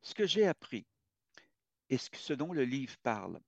Ce 0.00 0.14
que 0.14 0.26
j'ai 0.26 0.46
appris 0.46 0.86
et 1.88 1.96
ce, 1.98 2.10
que- 2.10 2.18
ce 2.18 2.32
dont 2.34 2.52
le 2.52 2.64
livre 2.64 2.96
parle, 3.02 3.40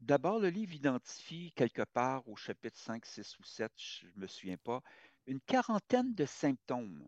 D'abord, 0.00 0.38
le 0.40 0.50
livre 0.50 0.74
identifie 0.74 1.52
quelque 1.54 1.82
part 1.82 2.28
au 2.28 2.36
chapitre 2.36 2.78
5, 2.78 3.04
6 3.06 3.38
ou 3.38 3.44
7, 3.44 3.72
je 3.76 4.06
ne 4.16 4.22
me 4.22 4.26
souviens 4.26 4.56
pas, 4.58 4.82
une 5.26 5.40
quarantaine 5.40 6.14
de 6.14 6.24
symptômes 6.26 7.06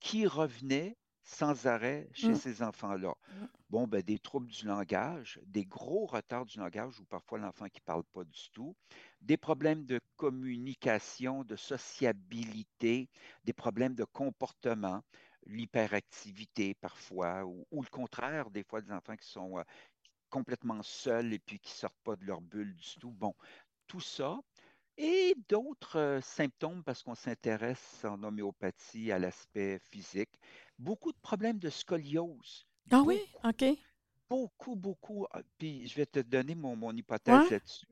qui 0.00 0.26
revenaient 0.26 0.96
sans 1.26 1.66
arrêt 1.66 2.08
chez 2.14 2.34
Mm. 2.34 2.36
ces 2.36 2.62
enfants-là. 2.62 3.14
Mm. 3.28 3.46
Bon, 3.70 3.86
ben, 3.88 4.02
des 4.02 4.18
troubles 4.18 4.48
du 4.48 4.66
langage, 4.66 5.40
des 5.46 5.64
gros 5.66 6.06
retards 6.06 6.46
du 6.46 6.58
langage 6.58 7.00
ou 7.00 7.06
parfois 7.06 7.38
l'enfant 7.38 7.66
qui 7.68 7.80
ne 7.80 7.84
parle 7.86 8.04
pas 8.04 8.24
du 8.24 8.50
tout, 8.52 8.76
des 9.22 9.36
problèmes 9.38 9.86
de 9.86 10.00
communication, 10.16 11.44
de 11.44 11.56
sociabilité, 11.56 13.10
des 13.44 13.52
problèmes 13.54 13.94
de 13.94 14.04
comportement, 14.04 15.02
l'hyperactivité 15.46 16.74
parfois, 16.74 17.44
ou, 17.46 17.66
ou 17.72 17.82
le 17.82 17.88
contraire, 17.90 18.50
des 18.50 18.64
fois 18.64 18.82
des 18.82 18.92
enfants 18.92 19.16
qui 19.16 19.28
sont 19.28 19.58
euh, 19.58 19.64
complètement 20.30 20.82
seuls 20.82 21.32
et 21.34 21.38
puis 21.40 21.60
qui 21.60 21.70
ne 21.72 21.76
sortent 21.76 22.00
pas 22.04 22.16
de 22.16 22.24
leur 22.24 22.40
bulle 22.40 22.74
du 22.74 22.96
tout. 22.98 23.12
Bon, 23.12 23.34
tout 23.86 24.00
ça. 24.00 24.38
Et 24.98 25.34
d'autres 25.48 25.98
euh, 25.98 26.20
symptômes, 26.20 26.84
parce 26.84 27.02
qu'on 27.02 27.14
s'intéresse 27.14 28.04
en 28.04 28.22
homéopathie 28.22 29.12
à 29.12 29.18
l'aspect 29.18 29.78
physique. 29.78 30.30
Beaucoup 30.78 31.12
de 31.12 31.18
problèmes 31.20 31.58
de 31.58 31.68
scoliose. 31.68 32.66
Ah 32.90 33.02
oui, 33.04 33.20
OK. 33.44 33.64
beaucoup, 34.30 34.76
beaucoup. 34.76 35.26
Ah, 35.32 35.42
Puis 35.58 35.88
je 35.88 35.96
vais 35.96 36.06
te 36.06 36.20
donner 36.20 36.54
mon, 36.54 36.76
mon 36.76 36.92
hypothèse 36.96 37.50
Ouais. 37.50 37.50
là-dessus. 37.50 37.86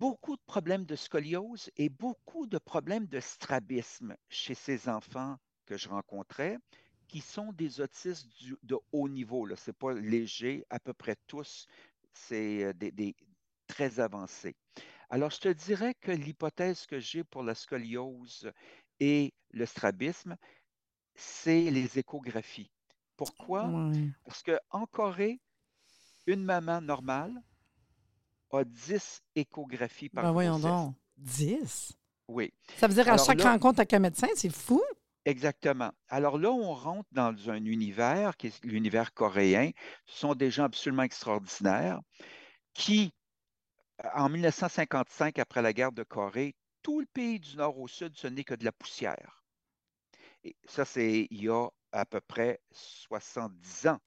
Beaucoup 0.00 0.36
de 0.36 0.42
problèmes 0.46 0.84
de 0.86 0.96
scoliose 0.96 1.70
et 1.76 1.88
beaucoup 1.88 2.46
de 2.46 2.58
problèmes 2.58 3.06
de 3.06 3.20
strabisme 3.20 4.16
chez 4.28 4.54
ces 4.54 4.88
enfants 4.88 5.36
que 5.66 5.76
je 5.76 5.88
rencontrais, 5.88 6.56
qui 7.08 7.20
sont 7.20 7.52
des 7.52 7.80
autistes 7.80 8.28
du- 8.38 8.56
de 8.62 8.76
haut 8.92 9.08
niveau. 9.08 9.46
Ce 9.56 9.70
n'est 9.70 9.74
pas 9.74 9.92
léger, 9.94 10.64
à 10.70 10.78
peu 10.80 10.92
près 10.94 11.16
tous, 11.26 11.66
c'est 12.12 12.64
euh, 12.64 12.72
des, 12.72 12.92
des 12.92 13.14
très 13.66 14.00
avancés. 14.00 14.56
Alors, 15.10 15.30
je 15.30 15.40
te 15.40 15.48
dirais 15.48 15.94
que 16.00 16.12
l'hypothèse 16.12 16.86
que 16.86 17.00
j'ai 17.00 17.24
pour 17.24 17.42
la 17.42 17.54
scoliose 17.54 18.52
et 19.00 19.34
le 19.50 19.66
strabisme, 19.66 20.36
c'est 21.20 21.70
les 21.70 21.98
échographies. 21.98 22.70
Pourquoi? 23.16 23.66
Ouais. 23.66 24.10
Parce 24.24 24.42
qu'en 24.42 24.86
Corée, 24.86 25.40
une 26.26 26.44
maman 26.44 26.80
normale 26.80 27.34
a 28.52 28.64
10 28.64 29.22
échographies 29.34 30.08
par 30.08 30.24
Ben 30.24 30.32
voyons 30.32 30.58
donc. 30.58 30.94
10? 31.16 31.92
Oui, 32.28 32.52
Ça 32.76 32.86
veut 32.86 32.94
dire 32.94 33.08
à 33.08 33.14
Alors 33.14 33.24
chaque 33.26 33.38
là- 33.40 33.52
rencontre 33.52 33.80
avec 33.80 33.92
un 33.94 33.98
médecin, 34.00 34.28
c'est 34.36 34.50
fou. 34.52 34.82
exactement. 35.24 35.90
Alors 36.08 36.38
là, 36.38 36.50
on 36.50 36.74
rentre 36.74 37.08
dans 37.12 37.34
un 37.50 37.64
univers 37.64 38.36
qui 38.36 38.48
est 38.48 38.64
l'univers 38.64 39.12
coréen. 39.14 39.70
Ce 40.06 40.18
sont 40.20 40.34
des 40.34 40.50
gens 40.50 40.64
absolument 40.64 41.02
extraordinaires 41.02 42.00
qui, 42.74 43.12
en 44.14 44.28
1955, 44.28 45.38
après 45.38 45.62
la 45.62 45.72
guerre 45.72 45.92
de 45.92 46.02
Corée, 46.04 46.54
tout 46.82 47.00
le 47.00 47.06
pays 47.06 47.40
du 47.40 47.56
nord 47.56 47.78
au 47.78 47.88
sud, 47.88 48.16
ce 48.16 48.26
n'est 48.28 48.44
que 48.44 48.54
de 48.54 48.64
la 48.64 48.72
poussière. 48.72 49.37
Et 50.48 50.56
ça, 50.66 50.84
c'est 50.84 51.26
il 51.30 51.42
y 51.42 51.48
a 51.48 51.68
à 51.92 52.04
peu 52.06 52.20
près 52.20 52.60
70 52.72 53.88
ans. 53.88 53.98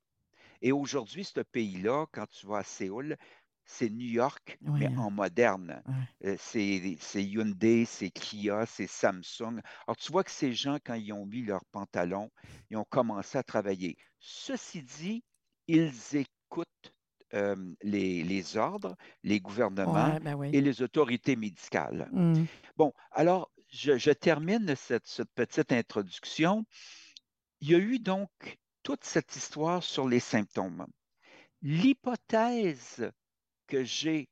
Et 0.62 0.71
aujourd'hui, 0.71 1.24
ce 1.24 1.41
pays-là, 1.41 2.05
quand 2.12 2.25
tu 2.29 2.45
vas 2.48 2.60
à 2.60 2.63
Séoul, 2.63 3.17
c'est 3.65 3.89
New 3.89 4.07
York, 4.10 4.57
mais 4.74 4.89
en 4.98 5.12
moderne. 5.12 5.81
Euh, 6.25 6.36
C'est 6.39 7.24
Hyundai, 7.24 7.86
c'est 7.86 8.10
Kia, 8.12 8.65
c'est 8.65 8.88
Samsung. 8.88 9.60
Alors, 9.88 9.98
tu 9.98 10.12
vois 10.12 10.24
que 10.24 10.31
ces 10.31 10.53
gens, 10.53 10.77
quand 10.83 10.95
ils 10.95 11.13
ont 11.13 11.25
mis 11.25 11.43
leurs 11.43 11.65
pantalons, 11.65 12.31
ils 12.69 12.77
ont 12.77 12.86
commencé 12.86 13.38
à 13.38 13.43
travailler. 13.43 13.98
Ceci 14.19 14.83
dit, 14.83 15.24
ils 15.67 15.91
écoutent 16.15 16.93
euh, 17.33 17.55
les, 17.81 18.24
les 18.24 18.57
ordres, 18.57 18.95
les 19.24 19.39
gouvernements 19.39 20.13
Ouais, 20.13 20.19
ben 20.19 20.36
oui. 20.36 20.50
et 20.53 20.62
les 20.62 20.81
autorités 20.81 21.36
médicales. 21.36 22.10
Hmm. 22.12 22.45
Bon, 22.77 22.93
alors, 23.12 23.51
je, 23.72 23.98
je 23.98 24.12
termine 24.12 24.75
cette, 24.75 25.08
cette 25.08 25.32
petite 25.34 25.72
introduction. 25.72 26.66
Il 27.62 27.72
y 27.72 27.75
a 27.75 27.80
eu 27.80 28.00
donc 28.00 28.30
toute 28.84 29.04
cette 29.04 29.36
histoire 29.36 29.84
sur 29.84 30.08
les 30.08 30.20
symptômes. 30.20 30.86
L'hypothèse 31.62 33.12
que 33.68 33.84
j'ai 33.84 34.30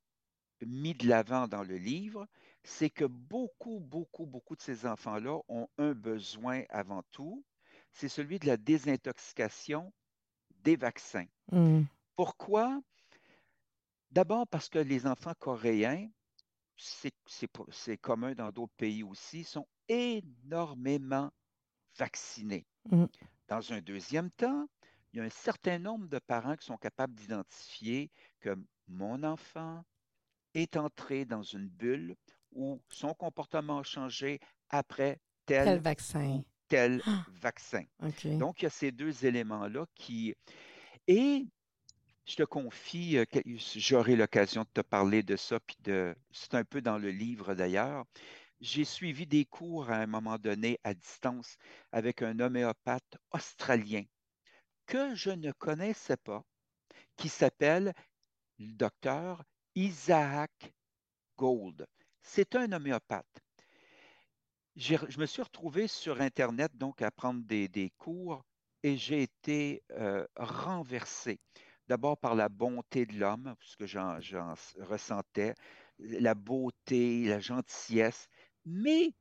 mis 0.66 0.94
de 0.94 1.08
l'avant 1.08 1.48
dans 1.48 1.64
le 1.64 1.78
livre, 1.78 2.28
c'est 2.64 2.90
que 2.90 3.06
beaucoup, 3.06 3.80
beaucoup, 3.80 4.26
beaucoup 4.26 4.56
de 4.56 4.62
ces 4.62 4.86
enfants-là 4.86 5.40
ont 5.48 5.68
un 5.78 5.94
besoin 5.94 6.64
avant 6.70 7.04
tout, 7.12 7.46
c'est 7.92 8.10
celui 8.10 8.40
de 8.40 8.48
la 8.48 8.58
désintoxication 8.58 9.94
des 10.64 10.76
vaccins. 10.76 11.28
Hmm. 11.52 11.84
Pourquoi? 12.16 12.82
D'abord 14.12 14.48
parce 14.48 14.70
que 14.70 14.80
les 14.80 15.06
enfants 15.06 15.34
coréens, 15.40 16.10
c'est 16.80 17.98
commun 17.98 18.34
dans 18.34 18.52
d'autres 18.52 18.74
pays 18.78 19.04
aussi, 19.04 19.44
sont 19.44 19.68
énormément 19.88 21.32
vaccinés. 21.98 22.66
Mm. 22.90 23.06
Dans 23.48 23.74
un 23.74 23.82
deuxième 23.82 24.32
temps, 24.32 24.68
il 25.12 25.18
y 25.18 25.22
a 25.22 25.26
un 25.26 25.30
certain 25.30 25.80
nombre 25.80 26.08
de 26.08 26.20
parents 26.20 26.56
qui 26.56 26.66
sont 26.66 26.78
capables 26.78 27.14
d'identifier 27.16 28.12
que 28.40 28.56
mon 28.88 29.24
enfant 29.24 29.84
est 30.54 30.78
entré 30.78 31.26
dans 31.26 31.44
une 31.44 31.68
bulle 31.68 32.16
où 32.52 32.82
son 32.90 33.14
comportement 33.14 33.80
a 33.80 33.84
changé 33.84 34.40
après 34.70 35.20
tel 35.46 35.80
vaccin? 35.80 36.42
tel 36.68 37.02
Ah. 37.06 37.26
vaccin. 37.42 37.84
OK. 38.04 38.28
Donc, 38.38 38.62
il 38.62 38.66
y 38.66 38.68
a 38.68 38.70
ces 38.70 38.92
deux 38.92 39.26
éléments-là 39.26 39.86
qui... 39.96 40.36
Et 41.08 41.48
je 42.30 42.36
te 42.36 42.44
confie, 42.44 43.18
euh, 43.18 43.26
j'aurai 43.76 44.16
l'occasion 44.16 44.62
de 44.62 44.70
te 44.72 44.82
parler 44.82 45.24
de 45.24 45.36
ça, 45.36 45.60
puis 45.60 45.78
de... 45.82 46.16
c'est 46.32 46.54
un 46.54 46.64
peu 46.64 46.80
dans 46.80 47.00
le 47.00 47.10
livre 47.10 47.56
d'ailleurs. 47.56 48.06
J'ai 48.62 48.86
suivi 48.86 49.26
des 49.26 49.46
cours 49.46 49.90
à 49.90 49.96
un 49.96 50.06
moment 50.06 50.38
donné 50.38 50.80
à 50.84 50.94
distance 50.94 51.58
avec 51.92 52.22
un 52.22 52.40
homéopathe 52.40 53.18
australien 53.32 54.04
que 54.86 55.16
je 55.16 55.32
ne 55.32 55.52
connaissais 55.54 56.18
pas, 56.18 56.44
qui 57.18 57.30
s'appelle 57.30 57.94
le 58.60 58.74
docteur 58.74 59.44
Isaac 59.74 60.72
Gold. 61.36 61.88
C'est 62.22 62.56
un 62.56 62.72
homéopathe. 62.72 63.42
Je 64.76 65.20
me 65.20 65.26
suis 65.26 65.42
retrouvé 65.42 65.88
sur 65.88 66.22
Internet 66.22 66.78
donc 66.78 67.02
à 67.02 67.10
prendre 67.10 67.44
des, 67.44 67.68
des 67.68 67.90
cours 67.98 68.44
et 68.84 68.98
j'ai 68.98 69.24
été 69.24 69.82
euh, 69.92 70.28
renversé. 70.38 71.40
D'abord 71.90 72.20
par 72.20 72.36
la 72.36 72.50
bonté 72.50 73.08
de 73.08 73.18
l'homme, 73.20 73.56
parce 73.60 73.76
que 73.76 73.88
j'en 73.88 74.22
j'en 74.22 74.54
ressentais, 74.78 75.56
la 75.98 76.36
beauté, 76.36 77.26
la 77.26 77.40
gentillesse, 77.40 78.28
mais 78.64 79.16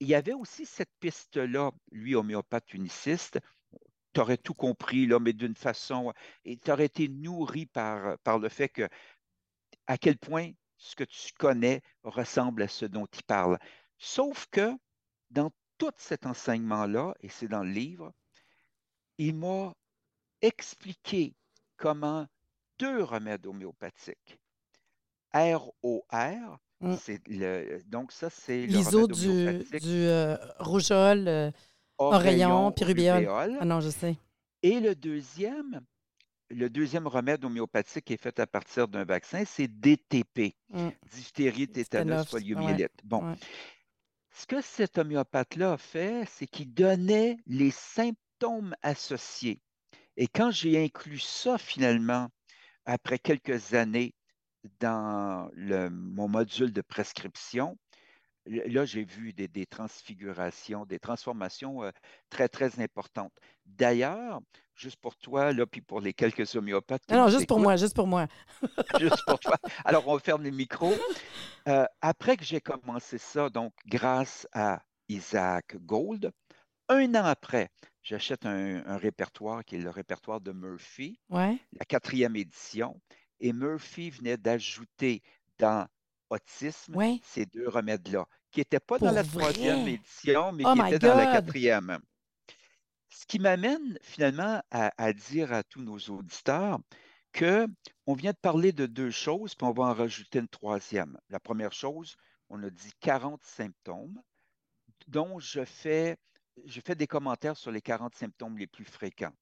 il 0.00 0.08
y 0.08 0.14
avait 0.14 0.34
aussi 0.34 0.66
cette 0.66 0.92
piste-là, 1.00 1.70
lui, 1.90 2.14
homéopathe 2.14 2.74
uniciste, 2.74 3.40
tu 4.12 4.20
aurais 4.20 4.36
tout 4.36 4.52
compris, 4.52 5.06
là, 5.06 5.18
mais 5.18 5.32
d'une 5.32 5.54
façon, 5.54 6.12
et 6.44 6.58
tu 6.58 6.70
aurais 6.70 6.84
été 6.84 7.08
nourri 7.08 7.64
par, 7.64 8.18
par 8.18 8.38
le 8.38 8.50
fait 8.50 8.68
que 8.68 8.88
à 9.86 9.96
quel 9.96 10.18
point 10.18 10.50
ce 10.76 10.96
que 10.96 11.04
tu 11.04 11.32
connais 11.32 11.80
ressemble 12.02 12.62
à 12.62 12.68
ce 12.68 12.84
dont 12.84 13.06
il 13.06 13.22
parle. 13.22 13.58
Sauf 13.96 14.46
que 14.50 14.70
dans 15.30 15.50
tout 15.78 15.92
cet 15.96 16.26
enseignement-là, 16.26 17.14
et 17.20 17.30
c'est 17.30 17.48
dans 17.48 17.62
le 17.62 17.70
livre, 17.70 18.12
il 19.16 19.34
m'a 19.34 19.72
expliqué 20.42 21.34
comment 21.76 22.26
deux 22.78 23.02
remèdes 23.02 23.46
homéopathiques, 23.46 24.38
ROR, 25.34 26.58
Mm. 26.80 26.94
le, 27.28 27.80
donc 27.86 28.12
ça, 28.12 28.28
c'est 28.28 28.66
le 28.66 28.78
remède 28.78 29.16
du, 29.16 29.28
homéopathique 29.30 29.82
du 29.82 29.88
euh, 29.88 30.36
rougeole, 30.58 31.26
euh, 31.26 31.50
oreillon, 31.96 32.70
rubéole. 32.78 33.56
Ah 33.60 33.64
non, 33.64 33.80
je 33.80 33.88
sais. 33.88 34.16
Et 34.62 34.78
le 34.80 34.94
deuxième, 34.94 35.80
le 36.50 36.68
deuxième 36.68 37.06
remède 37.06 37.42
homéopathique 37.46 38.04
qui 38.04 38.12
est 38.12 38.20
fait 38.20 38.38
à 38.40 38.46
partir 38.46 38.88
d'un 38.88 39.04
vaccin, 39.04 39.44
c'est 39.46 39.68
DTP, 39.68 40.54
Mm. 40.68 40.88
diphtérie, 41.14 41.66
tétanos, 41.68 42.26
poliomyélite. 42.30 42.92
Bon, 43.04 43.26
ouais. 43.30 43.36
ce 44.34 44.46
que 44.46 44.60
cet 44.60 44.98
homéopathe-là 44.98 45.72
a 45.72 45.78
fait, 45.78 46.24
c'est 46.28 46.46
qu'il 46.46 46.74
donnait 46.74 47.38
les, 47.46 47.70
sym- 47.70 48.12
symptômes 48.38 48.76
associés. 48.82 49.62
Et 50.16 50.28
quand 50.28 50.50
j'ai 50.50 50.82
inclus 50.82 51.20
ça 51.20 51.58
finalement, 51.58 52.28
après 52.84 53.18
quelques 53.18 53.74
années, 53.74 54.14
dans 54.80 55.50
mon 55.90 56.28
module 56.28 56.72
de 56.72 56.82
prescription, 56.82 57.76
là, 58.46 58.84
j'ai 58.84 59.04
vu 59.04 59.32
des, 59.32 59.66
transfigurations, 59.66 60.84
des 60.86 60.98
transformations 60.98 61.82
euh, 61.82 61.90
très, 62.30 62.48
très 62.48 62.80
importantes. 62.80 63.32
D'ailleurs, 63.64 64.40
juste 64.74 64.96
pour 64.96 65.16
toi, 65.16 65.52
là, 65.52 65.66
puis 65.66 65.80
pour 65.80 66.00
les 66.00 66.12
quelques 66.12 66.54
homéopathes. 66.54 67.02
non, 67.10 67.28
juste 67.28 67.46
pour 67.46 67.60
moi, 67.60 67.76
juste 67.76 67.94
pour 67.94 68.06
moi. 68.06 68.26
juste 69.00 69.22
pour 69.26 69.38
toi. 69.40 69.56
Alors, 69.84 70.06
on 70.08 70.18
ferme 70.18 70.42
les 70.42 70.50
micros. 70.50 70.94
Euh, 71.68 71.84
après 72.00 72.36
que 72.36 72.44
j'ai 72.44 72.60
commencé 72.60 73.18
ça, 73.18 73.50
donc 73.50 73.72
grâce 73.86 74.46
à 74.52 74.82
Isaac 75.08 75.76
Gold, 75.78 76.32
un 76.88 77.14
an 77.14 77.24
après, 77.24 77.70
j'achète 78.02 78.46
un, 78.46 78.96
répertoire 78.96 79.64
qui 79.64 79.76
est 79.76 79.80
le 79.80 79.90
répertoire 79.90 80.40
de 80.40 80.52
Murphy, 80.52 81.18
la 81.30 81.84
quatrième 81.86 82.36
édition. 82.36 83.00
Et 83.40 83.52
Murphy 83.52 84.10
venait 84.10 84.36
d'ajouter 84.36 85.22
dans 85.58 85.86
autisme 86.30 86.96
ces 87.22 87.46
deux 87.46 87.68
remèdes-là, 87.68 88.26
qui 88.50 88.60
n'étaient 88.60 88.80
pas 88.80 88.98
dans 88.98 89.12
la 89.12 89.24
troisième 89.24 89.86
édition, 89.86 90.52
mais 90.52 90.64
oh 90.66 90.74
qui 90.74 90.80
étaient 90.80 91.06
dans 91.06 91.16
la 91.16 91.32
quatrième. 91.32 91.98
Ce 93.08 93.24
qui 93.26 93.38
m'amène 93.38 93.98
finalement 94.02 94.62
à, 94.70 95.12
dire 95.12 95.52
à 95.52 95.62
tous 95.62 95.80
nos 95.80 95.98
auditeurs 95.98 96.78
qu'on 97.32 98.14
vient 98.14 98.32
de 98.32 98.36
parler 98.36 98.72
de 98.72 98.86
deux 98.86 99.10
choses, 99.10 99.54
puis 99.54 99.66
on 99.66 99.72
va 99.72 99.84
en 99.84 99.94
rajouter 99.94 100.38
une 100.38 100.48
troisième. 100.48 101.18
La 101.30 101.40
première 101.40 101.72
chose, 101.72 102.16
on 102.48 102.62
a 102.62 102.70
dit 102.70 102.92
40 103.00 103.42
symptômes, 103.42 104.20
dont 105.08 105.38
je 105.38 105.64
fais, 105.64 106.16
je 106.64 106.80
fais 106.80 106.94
des 106.94 107.06
commentaires 107.06 107.56
sur 107.56 107.70
les 107.70 107.80
40 107.80 108.14
symptômes 108.14 108.58
les 108.58 108.66
plus 108.66 108.84
fréquents. 108.84 109.32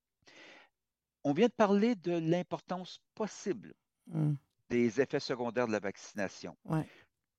On 1.23 1.33
vient 1.33 1.47
de 1.47 1.52
parler 1.52 1.94
de 1.94 2.12
l'importance 2.12 3.00
possible 3.14 3.75
mmh 4.06 4.35
des 4.71 5.00
effets 5.00 5.21
secondaires 5.21 5.66
de 5.66 5.73
la 5.73 5.78
vaccination. 5.78 6.56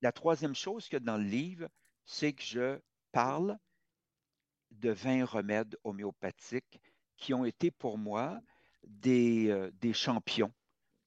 La 0.02 0.12
troisième 0.12 0.54
chose 0.54 0.84
qu'il 0.84 0.94
y 0.94 0.96
a 0.96 1.00
dans 1.00 1.18
le 1.18 1.24
livre, 1.24 1.68
c'est 2.04 2.32
que 2.32 2.42
je 2.42 2.80
parle 3.12 3.58
de 4.70 4.90
20 4.90 5.24
remèdes 5.24 5.76
homéopathiques 5.84 6.80
qui 7.16 7.34
ont 7.34 7.44
été 7.44 7.70
pour 7.70 7.98
moi 7.98 8.40
des, 8.86 9.48
euh, 9.48 9.70
des 9.80 9.92
champions 9.92 10.52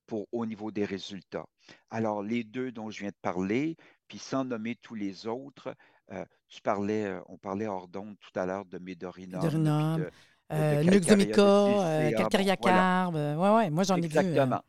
pour, 0.05 0.27
au 0.31 0.45
niveau 0.45 0.71
des 0.71 0.85
résultats. 0.85 1.45
Alors, 1.89 2.23
les 2.23 2.43
deux 2.43 2.71
dont 2.71 2.89
je 2.89 3.01
viens 3.01 3.09
de 3.09 3.21
parler, 3.21 3.77
puis 4.07 4.17
sans 4.17 4.43
nommer 4.43 4.75
tous 4.75 4.95
les 4.95 5.27
autres, 5.27 5.75
euh, 6.11 6.25
tu 6.47 6.61
parlais, 6.61 7.05
euh, 7.05 7.19
on 7.27 7.37
parlait 7.37 7.67
hors 7.67 7.87
d'onde 7.87 8.15
tout 8.19 8.37
à 8.39 8.45
l'heure 8.45 8.65
de 8.65 8.79
Médorinum. 8.79 9.41
Médorinum, 9.41 10.09
Nuxomica, 10.51 12.11
Calcaria 12.17 12.57
Carbe. 12.57 13.15
Oui, 13.15 13.49
oui, 13.49 13.69
moi 13.69 13.83
j'en 13.83 13.97
ai 13.97 14.01
vu. 14.01 14.05
Exactement. 14.07 14.61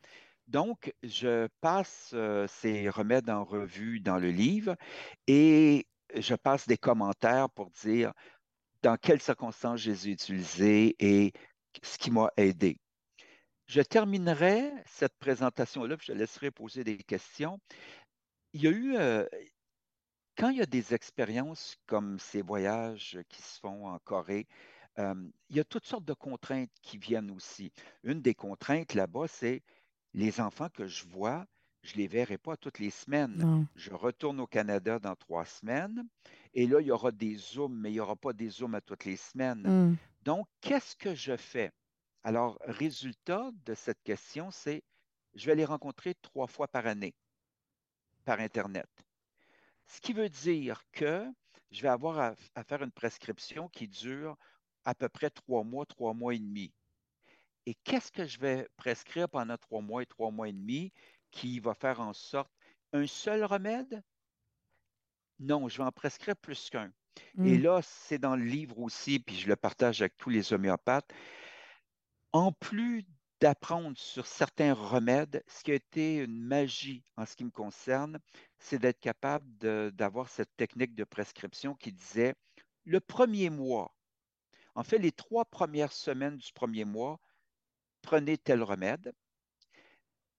Donc, 0.50 0.92
je 1.04 1.46
passe 1.60 2.10
euh, 2.12 2.48
ces 2.48 2.90
remèdes 2.90 3.30
en 3.30 3.44
revue 3.44 4.00
dans 4.00 4.18
le 4.18 4.30
livre 4.30 4.74
et 5.28 5.86
je 6.16 6.34
passe 6.34 6.66
des 6.66 6.76
commentaires 6.76 7.48
pour 7.50 7.70
dire 7.70 8.12
dans 8.82 8.96
quelles 8.96 9.20
circonstances 9.20 9.82
je 9.82 9.92
les 9.92 10.08
ai 10.08 10.10
utilisés 10.10 10.96
et 10.98 11.32
ce 11.84 11.98
qui 11.98 12.10
m'a 12.10 12.30
aidé. 12.36 12.78
Je 13.66 13.80
terminerai 13.80 14.72
cette 14.86 15.16
présentation-là, 15.20 15.96
puis 15.96 16.06
je 16.08 16.14
laisserai 16.14 16.50
poser 16.50 16.82
des 16.82 16.98
questions. 16.98 17.60
Il 18.52 18.62
y 18.62 18.66
a 18.66 18.70
eu, 18.70 18.96
euh, 18.96 19.24
quand 20.40 20.48
il 20.48 20.56
y 20.56 20.62
a 20.62 20.66
des 20.66 20.94
expériences 20.94 21.76
comme 21.86 22.18
ces 22.18 22.40
voyages 22.40 23.18
qui 23.28 23.42
se 23.42 23.60
font 23.60 23.88
en 23.88 23.98
Corée, 23.98 24.48
euh, 24.98 25.14
il 25.50 25.56
y 25.56 25.60
a 25.60 25.64
toutes 25.64 25.84
sortes 25.84 26.06
de 26.06 26.14
contraintes 26.14 26.70
qui 26.80 26.96
viennent 26.96 27.30
aussi. 27.30 27.70
Une 28.04 28.22
des 28.22 28.34
contraintes 28.34 28.94
là-bas, 28.94 29.28
c'est 29.28 29.62
les 30.14 30.40
enfants 30.40 30.70
que 30.70 30.86
je 30.86 31.04
vois, 31.06 31.44
je 31.82 31.92
ne 31.92 31.98
les 31.98 32.08
verrai 32.08 32.38
pas 32.38 32.56
toutes 32.56 32.78
les 32.78 32.88
semaines. 32.88 33.66
Je 33.76 33.92
retourne 33.92 34.40
au 34.40 34.46
Canada 34.46 34.98
dans 34.98 35.14
trois 35.14 35.44
semaines 35.44 36.08
et 36.54 36.66
là, 36.66 36.80
il 36.80 36.86
y 36.86 36.90
aura 36.90 37.12
des 37.12 37.36
Zooms, 37.36 37.78
mais 37.78 37.90
il 37.90 37.94
n'y 37.94 38.00
aura 38.00 38.16
pas 38.16 38.32
des 38.32 38.48
Zooms 38.48 38.74
à 38.74 38.80
toutes 38.80 39.04
les 39.04 39.16
semaines. 39.16 39.62
Mmh. 39.62 39.96
Donc, 40.22 40.46
qu'est-ce 40.62 40.96
que 40.96 41.14
je 41.14 41.36
fais? 41.36 41.70
Alors, 42.24 42.58
résultat 42.62 43.50
de 43.66 43.74
cette 43.74 44.02
question, 44.02 44.50
c'est 44.50 44.82
je 45.34 45.44
vais 45.46 45.54
les 45.54 45.66
rencontrer 45.66 46.14
trois 46.14 46.46
fois 46.46 46.66
par 46.66 46.86
année 46.86 47.14
par 48.24 48.40
Internet. 48.40 48.88
Ce 49.90 50.00
qui 50.00 50.12
veut 50.12 50.28
dire 50.28 50.84
que 50.92 51.26
je 51.72 51.82
vais 51.82 51.88
avoir 51.88 52.18
à, 52.20 52.34
à 52.54 52.62
faire 52.62 52.82
une 52.82 52.92
prescription 52.92 53.68
qui 53.68 53.88
dure 53.88 54.36
à 54.84 54.94
peu 54.94 55.08
près 55.08 55.30
trois 55.30 55.64
mois, 55.64 55.84
trois 55.84 56.14
mois 56.14 56.32
et 56.32 56.38
demi. 56.38 56.72
Et 57.66 57.74
qu'est-ce 57.74 58.12
que 58.12 58.24
je 58.24 58.38
vais 58.38 58.68
prescrire 58.76 59.28
pendant 59.28 59.58
trois 59.58 59.80
mois 59.80 60.02
et 60.04 60.06
trois 60.06 60.30
mois 60.30 60.48
et 60.48 60.52
demi 60.52 60.92
qui 61.32 61.58
va 61.58 61.74
faire 61.74 62.00
en 62.00 62.12
sorte 62.12 62.52
un 62.92 63.06
seul 63.08 63.44
remède? 63.44 64.00
Non, 65.40 65.68
je 65.68 65.78
vais 65.78 65.84
en 65.84 65.92
prescrire 65.92 66.36
plus 66.36 66.70
qu'un. 66.70 66.92
Et 67.38 67.58
mmh. 67.58 67.62
là, 67.62 67.80
c'est 67.82 68.18
dans 68.18 68.36
le 68.36 68.44
livre 68.44 68.78
aussi, 68.78 69.18
puis 69.18 69.36
je 69.36 69.48
le 69.48 69.56
partage 69.56 70.02
avec 70.02 70.16
tous 70.16 70.30
les 70.30 70.52
homéopathes. 70.52 71.12
En 72.32 72.52
plus 72.52 73.04
d'apprendre 73.40 73.98
sur 73.98 74.26
certains 74.26 74.72
remèdes, 74.72 75.42
ce 75.48 75.64
qui 75.64 75.72
a 75.72 75.74
été 75.74 76.18
une 76.18 76.40
magie 76.40 77.02
en 77.16 77.26
ce 77.26 77.34
qui 77.34 77.44
me 77.44 77.50
concerne, 77.50 78.20
c'est 78.60 78.78
d'être 78.78 79.00
capable 79.00 79.46
d'avoir 79.92 80.28
cette 80.28 80.54
technique 80.56 80.94
de 80.94 81.04
prescription 81.04 81.74
qui 81.74 81.92
disait 81.92 82.34
le 82.84 83.00
premier 83.00 83.50
mois, 83.50 83.92
en 84.74 84.84
fait, 84.84 84.98
les 84.98 85.12
trois 85.12 85.44
premières 85.44 85.92
semaines 85.92 86.36
du 86.36 86.52
premier 86.52 86.84
mois, 86.84 87.18
prenez 88.02 88.38
tel 88.38 88.62
remède, 88.62 89.12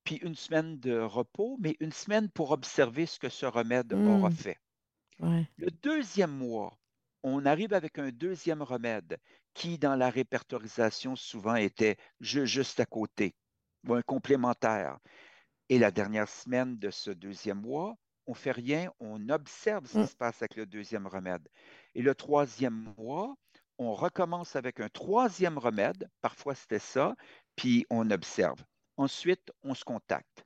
puis 0.04 0.16
une 0.18 0.36
semaine 0.36 0.80
de 0.80 1.00
repos, 1.00 1.58
mais 1.60 1.76
une 1.80 1.92
semaine 1.92 2.30
pour 2.30 2.52
observer 2.52 3.06
ce 3.06 3.20
que 3.20 3.30
ce 3.30 3.46
remède 3.46 3.94
aura 3.94 4.30
mmh. 4.30 4.36
fait. 4.36 4.58
Le 5.20 5.70
deuxième 5.84 6.32
mois, 6.32 6.78
on 7.24 7.46
arrive 7.46 7.74
avec 7.74 8.00
un 8.00 8.10
deuxième 8.10 8.64
remède 8.64 9.18
qui, 9.54 9.78
dans 9.78 9.96
la 9.96 10.10
répertorisation, 10.10 11.16
souvent 11.16 11.56
était 11.56 11.98
juste 12.20 12.80
à 12.80 12.86
côté 12.86 13.36
ou 13.88 13.94
un 13.94 14.02
complémentaire. 14.02 14.98
Et 15.70 15.78
la 15.78 15.92
dernière 15.92 16.30
semaine 16.30 16.78
de 16.78 16.90
ce 16.90 17.12
deuxième 17.12 17.62
mois, 17.62 17.96
on 18.28 18.32
ne 18.32 18.38
fait 18.38 18.52
rien, 18.52 18.92
on 19.00 19.30
observe 19.30 19.86
ce 19.86 19.94
qui 19.94 20.00
mmh. 20.00 20.08
se 20.08 20.16
passe 20.16 20.42
avec 20.42 20.56
le 20.56 20.66
deuxième 20.66 21.08
remède. 21.08 21.48
Et 21.96 22.02
le 22.02 22.16
troisième 22.16 22.94
mois, 22.98 23.36
on 23.78 23.94
recommence 23.94 24.56
avec 24.56 24.80
un 24.80 24.90
troisième 24.90 25.58
remède, 25.58 26.10
parfois 26.22 26.56
c'était 26.56 26.80
ça, 26.80 27.16
puis 27.56 27.86
on 27.90 28.12
observe. 28.12 28.64
Ensuite, 28.98 29.52
on 29.64 29.74
se 29.74 29.84
contacte. 29.84 30.46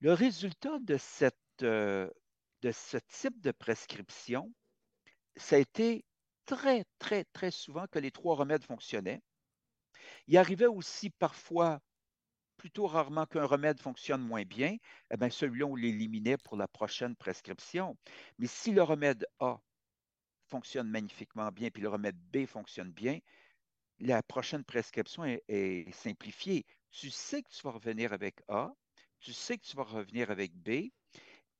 Le 0.00 0.12
résultat 0.12 0.78
de, 0.80 0.96
cette, 0.96 1.36
euh, 1.62 2.10
de 2.62 2.72
ce 2.72 2.96
type 2.96 3.40
de 3.40 3.52
prescription, 3.52 4.52
ça 5.36 5.56
a 5.56 5.58
été 5.58 6.04
très, 6.46 6.84
très, 6.98 7.24
très 7.24 7.50
souvent 7.50 7.86
que 7.86 7.98
les 7.98 8.10
trois 8.10 8.34
remèdes 8.34 8.64
fonctionnaient. 8.64 9.22
Il 10.26 10.36
arrivait 10.36 10.66
aussi 10.66 11.10
parfois, 11.10 11.80
plutôt 12.60 12.86
rarement 12.86 13.24
qu'un 13.24 13.46
remède 13.46 13.80
fonctionne 13.80 14.20
moins 14.20 14.44
bien, 14.44 14.76
eh 15.10 15.16
bien, 15.16 15.30
celui-là, 15.30 15.64
on 15.64 15.76
l'éliminait 15.76 16.36
pour 16.36 16.58
la 16.58 16.68
prochaine 16.68 17.16
prescription. 17.16 17.96
Mais 18.38 18.46
si 18.46 18.72
le 18.72 18.82
remède 18.82 19.26
A 19.38 19.58
fonctionne 20.44 20.90
magnifiquement 20.90 21.50
bien, 21.50 21.70
puis 21.70 21.82
le 21.82 21.88
remède 21.88 22.18
B 22.30 22.44
fonctionne 22.44 22.92
bien, 22.92 23.18
la 23.98 24.22
prochaine 24.22 24.62
prescription 24.62 25.24
est, 25.24 25.90
simplifiée. 25.94 26.66
Tu 26.90 27.08
sais 27.08 27.42
que 27.42 27.48
tu 27.48 27.62
vas 27.62 27.70
revenir 27.70 28.12
avec 28.12 28.42
A, 28.48 28.70
tu 29.20 29.32
sais 29.32 29.56
que 29.56 29.64
tu 29.64 29.74
vas 29.74 29.84
revenir 29.84 30.30
avec 30.30 30.54
B, 30.54 30.90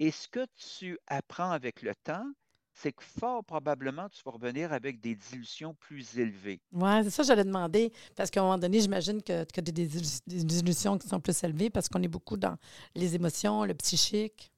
et 0.01 0.11
ce 0.11 0.29
que 0.29 0.45
tu 0.55 0.99
apprends 1.07 1.51
avec 1.51 1.81
le 1.81 1.95
temps, 1.95 2.31
c'est 2.73 2.93
que 2.93 3.03
fort 3.03 3.45
probablement, 3.45 4.09
tu 4.09 4.23
vas 4.25 4.33
revenir 4.33 4.73
avec 4.73 5.01
des 5.01 5.15
dilutions 5.15 5.75
plus 5.75 6.19
élevées. 6.19 6.61
Oui, 6.73 6.91
c'est 7.05 7.11
ça 7.11 7.23
que 7.23 7.29
j'allais 7.29 7.45
demander, 7.45 7.93
parce 8.17 8.31
qu'à 8.31 8.41
un 8.41 8.45
moment 8.45 8.59
donné, 8.59 8.81
j'imagine 8.81 9.23
que, 9.23 9.45
tu 9.45 9.61
as 9.61 9.63
des, 9.63 9.73
des, 9.73 10.45
dilutions 10.45 10.97
qui 10.99 11.09
sont 11.09 11.21
plus 11.21 11.43
élevées 11.45 11.71
parce 11.71 11.89
qu'on 11.89 12.03
est 12.03 12.09
beaucoup 12.09 12.37
dans 12.37 12.57
les 12.95 13.15
émotions, 13.15 13.65
le 13.65 13.75
psychique. 13.75 14.53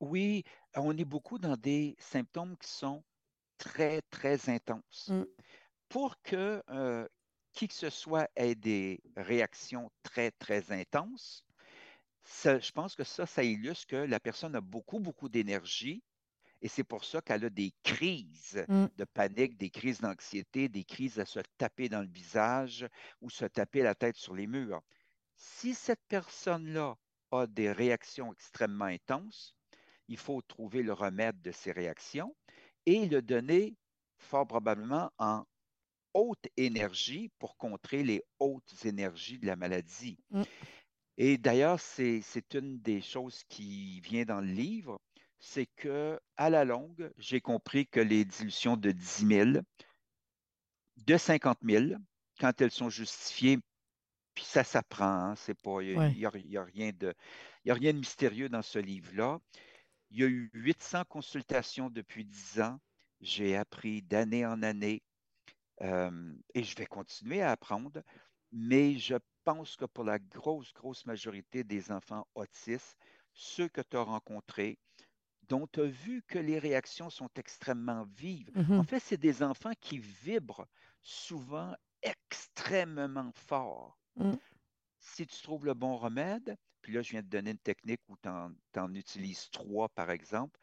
Oui, 0.00 0.44
on 0.76 0.96
est 0.96 1.04
beaucoup 1.04 1.38
dans 1.38 1.56
des 1.56 1.96
symptômes 1.98 2.56
qui 2.58 2.70
sont 2.70 3.02
très, 3.56 4.02
très 4.10 4.50
intenses. 4.50 5.08
Mmh 5.08 5.24
pour 5.94 6.20
que 6.22 6.60
euh, 6.70 7.06
qui 7.52 7.68
que 7.68 7.74
ce 7.74 7.88
soit 7.88 8.28
ait 8.34 8.56
des 8.56 9.00
réactions 9.16 9.92
très, 10.02 10.32
très 10.32 10.72
intenses, 10.72 11.44
je 12.44 12.72
pense 12.72 12.96
que 12.96 13.04
ça, 13.04 13.26
ça 13.26 13.44
illustre 13.44 13.86
que 13.86 13.96
la 13.96 14.18
personne 14.18 14.56
a 14.56 14.60
beaucoup, 14.60 14.98
beaucoup 14.98 15.28
d'énergie 15.28 16.02
et 16.64 16.68
c'est 16.68 16.82
pour 16.82 17.04
ça 17.04 17.20
qu'elle 17.20 17.44
a 17.44 17.50
des 17.50 17.74
crises 17.82 18.64
mmh. 18.68 18.86
de 18.96 19.04
panique, 19.04 19.58
des 19.58 19.68
crises 19.68 20.00
d'anxiété, 20.00 20.70
des 20.70 20.82
crises 20.82 21.20
à 21.20 21.26
se 21.26 21.40
taper 21.58 21.90
dans 21.90 22.00
le 22.00 22.08
visage 22.08 22.88
ou 23.20 23.28
se 23.28 23.44
taper 23.44 23.82
la 23.82 23.94
tête 23.94 24.16
sur 24.16 24.34
les 24.34 24.46
murs. 24.46 24.80
Si 25.36 25.74
cette 25.74 26.00
personne-là 26.08 26.96
a 27.32 27.46
des 27.46 27.70
réactions 27.70 28.32
extrêmement 28.32 28.86
intenses, 28.86 29.54
il 30.08 30.16
faut 30.16 30.40
trouver 30.40 30.82
le 30.82 30.94
remède 30.94 31.42
de 31.42 31.52
ces 31.52 31.70
réactions 31.70 32.34
et 32.86 33.04
le 33.08 33.20
donner 33.20 33.76
fort 34.16 34.46
probablement 34.46 35.10
en 35.18 35.44
haute 36.14 36.48
énergie 36.56 37.30
pour 37.38 37.58
contrer 37.58 38.02
les 38.02 38.24
hautes 38.38 38.86
énergies 38.86 39.38
de 39.38 39.46
la 39.46 39.56
maladie. 39.56 40.16
Mm. 40.30 40.42
Et 41.18 41.36
d'ailleurs, 41.36 41.78
c'est 41.78 42.22
une 42.54 42.80
des 42.80 43.02
choses 43.02 43.44
qui 43.50 44.00
vient 44.00 44.24
dans 44.24 44.40
le 44.40 44.50
livre, 44.50 44.98
c'est 45.44 45.66
que 45.76 46.18
à 46.38 46.48
la 46.48 46.64
longue, 46.64 47.12
j'ai 47.18 47.42
compris 47.42 47.86
que 47.86 48.00
les 48.00 48.24
dilutions 48.24 48.78
de 48.78 48.90
10 48.92 49.26
000, 49.26 49.50
de 50.96 51.16
50 51.16 51.58
000, 51.62 51.84
quand 52.40 52.60
elles 52.62 52.70
sont 52.70 52.88
justifiées, 52.88 53.58
puis 54.34 54.44
ça 54.44 54.64
s'apprend, 54.64 55.04
hein, 55.04 55.36
c'est 55.36 55.54
pas, 55.54 55.82
il 55.82 55.98
n'y 56.16 56.24
a, 56.24 56.30
rien 56.62 56.92
de, 56.92 57.14
a 57.68 57.74
rien 57.74 57.92
de 57.92 57.98
mystérieux 57.98 58.48
dans 58.48 58.62
ce 58.62 58.78
livre-là. 58.78 59.38
Il 60.10 60.18
y 60.18 60.24
a 60.24 60.26
eu 60.26 60.50
800 60.54 61.04
consultations 61.08 61.90
depuis 61.90 62.24
10 62.24 62.60
ans. 62.62 62.80
J'ai 63.20 63.54
appris 63.54 64.00
d'année 64.00 64.46
en 64.46 64.62
année 64.62 65.02
euh, 65.82 66.34
et 66.54 66.64
je 66.64 66.74
vais 66.74 66.86
continuer 66.86 67.42
à 67.42 67.50
apprendre, 67.50 68.02
mais 68.50 68.98
je 68.98 69.16
pense 69.44 69.76
que 69.76 69.84
pour 69.84 70.04
la 70.04 70.18
grosse, 70.18 70.72
grosse 70.72 71.04
majorité 71.04 71.64
des 71.64 71.92
enfants 71.92 72.26
autistes, 72.34 72.96
ceux 73.34 73.68
que 73.68 73.82
tu 73.82 73.96
as 73.96 74.02
rencontrés, 74.02 74.78
dont 75.48 75.66
tu 75.66 75.80
as 75.80 75.86
vu 75.86 76.22
que 76.26 76.38
les 76.38 76.58
réactions 76.58 77.10
sont 77.10 77.30
extrêmement 77.36 78.04
vives. 78.16 78.50
Mm-hmm. 78.50 78.78
En 78.78 78.84
fait, 78.84 79.00
c'est 79.00 79.16
des 79.16 79.42
enfants 79.42 79.72
qui 79.80 79.98
vibrent 79.98 80.66
souvent 81.02 81.74
extrêmement 82.02 83.32
fort. 83.32 83.98
Mm. 84.16 84.34
Si 85.00 85.26
tu 85.26 85.42
trouves 85.42 85.66
le 85.66 85.74
bon 85.74 85.96
remède, 85.96 86.56
puis 86.80 86.92
là, 86.92 87.02
je 87.02 87.10
viens 87.10 87.22
de 87.22 87.28
donner 87.28 87.50
une 87.50 87.58
technique 87.58 88.00
où 88.08 88.16
tu 88.22 88.28
en, 88.28 88.94
utilises 88.94 89.50
trois, 89.50 89.88
par 89.88 90.10
exemple, 90.10 90.58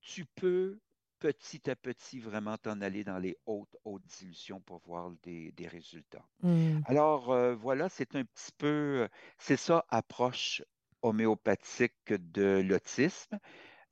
tu 0.00 0.24
peux 0.24 0.78
petit 1.18 1.70
à 1.70 1.76
petit 1.76 2.20
vraiment 2.20 2.58
t'en 2.58 2.80
aller 2.80 3.02
dans 3.02 3.18
les 3.18 3.36
hautes, 3.46 3.76
hautes 3.84 4.04
dilutions 4.18 4.60
pour 4.60 4.78
voir 4.80 5.10
des, 5.22 5.54
résultats. 5.66 6.26
Mm. 6.42 6.80
Alors, 6.86 7.32
euh, 7.32 7.54
voilà, 7.54 7.88
c'est 7.88 8.14
un 8.14 8.24
petit 8.24 8.52
peu, 8.58 9.08
c'est 9.38 9.56
ça, 9.56 9.84
approche 9.88 10.62
homéopathique 11.04 12.12
de 12.12 12.64
l'autisme. 12.66 13.38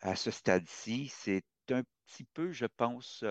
À 0.01 0.17
ce 0.17 0.31
stade-ci, 0.31 1.09
c'est 1.09 1.45
un 1.71 1.83
petit 2.07 2.25
peu, 2.25 2.53
je 2.53 2.67
pense, 2.67 3.25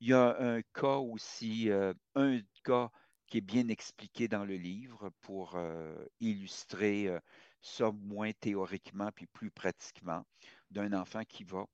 il 0.00 0.08
y 0.08 0.12
a 0.12 0.36
un 0.40 0.60
cas 0.74 0.96
aussi, 0.96 1.70
euh, 1.70 1.94
un 2.16 2.40
cas 2.64 2.90
qui 3.26 3.38
est 3.38 3.42
bien 3.42 3.68
expliqué 3.68 4.26
dans 4.26 4.44
le 4.44 4.56
livre 4.56 5.10
pour 5.20 5.54
euh, 5.54 6.04
illustrer 6.20 7.06
euh, 7.06 7.20
ça 7.62 7.92
moins 7.92 8.32
théoriquement 8.32 9.10
puis 9.14 9.26
plus 9.26 9.50
pratiquement, 9.50 10.24
d'un 10.70 10.92
enfant 10.92 11.22
qui 11.24 11.44
va, 11.44 11.64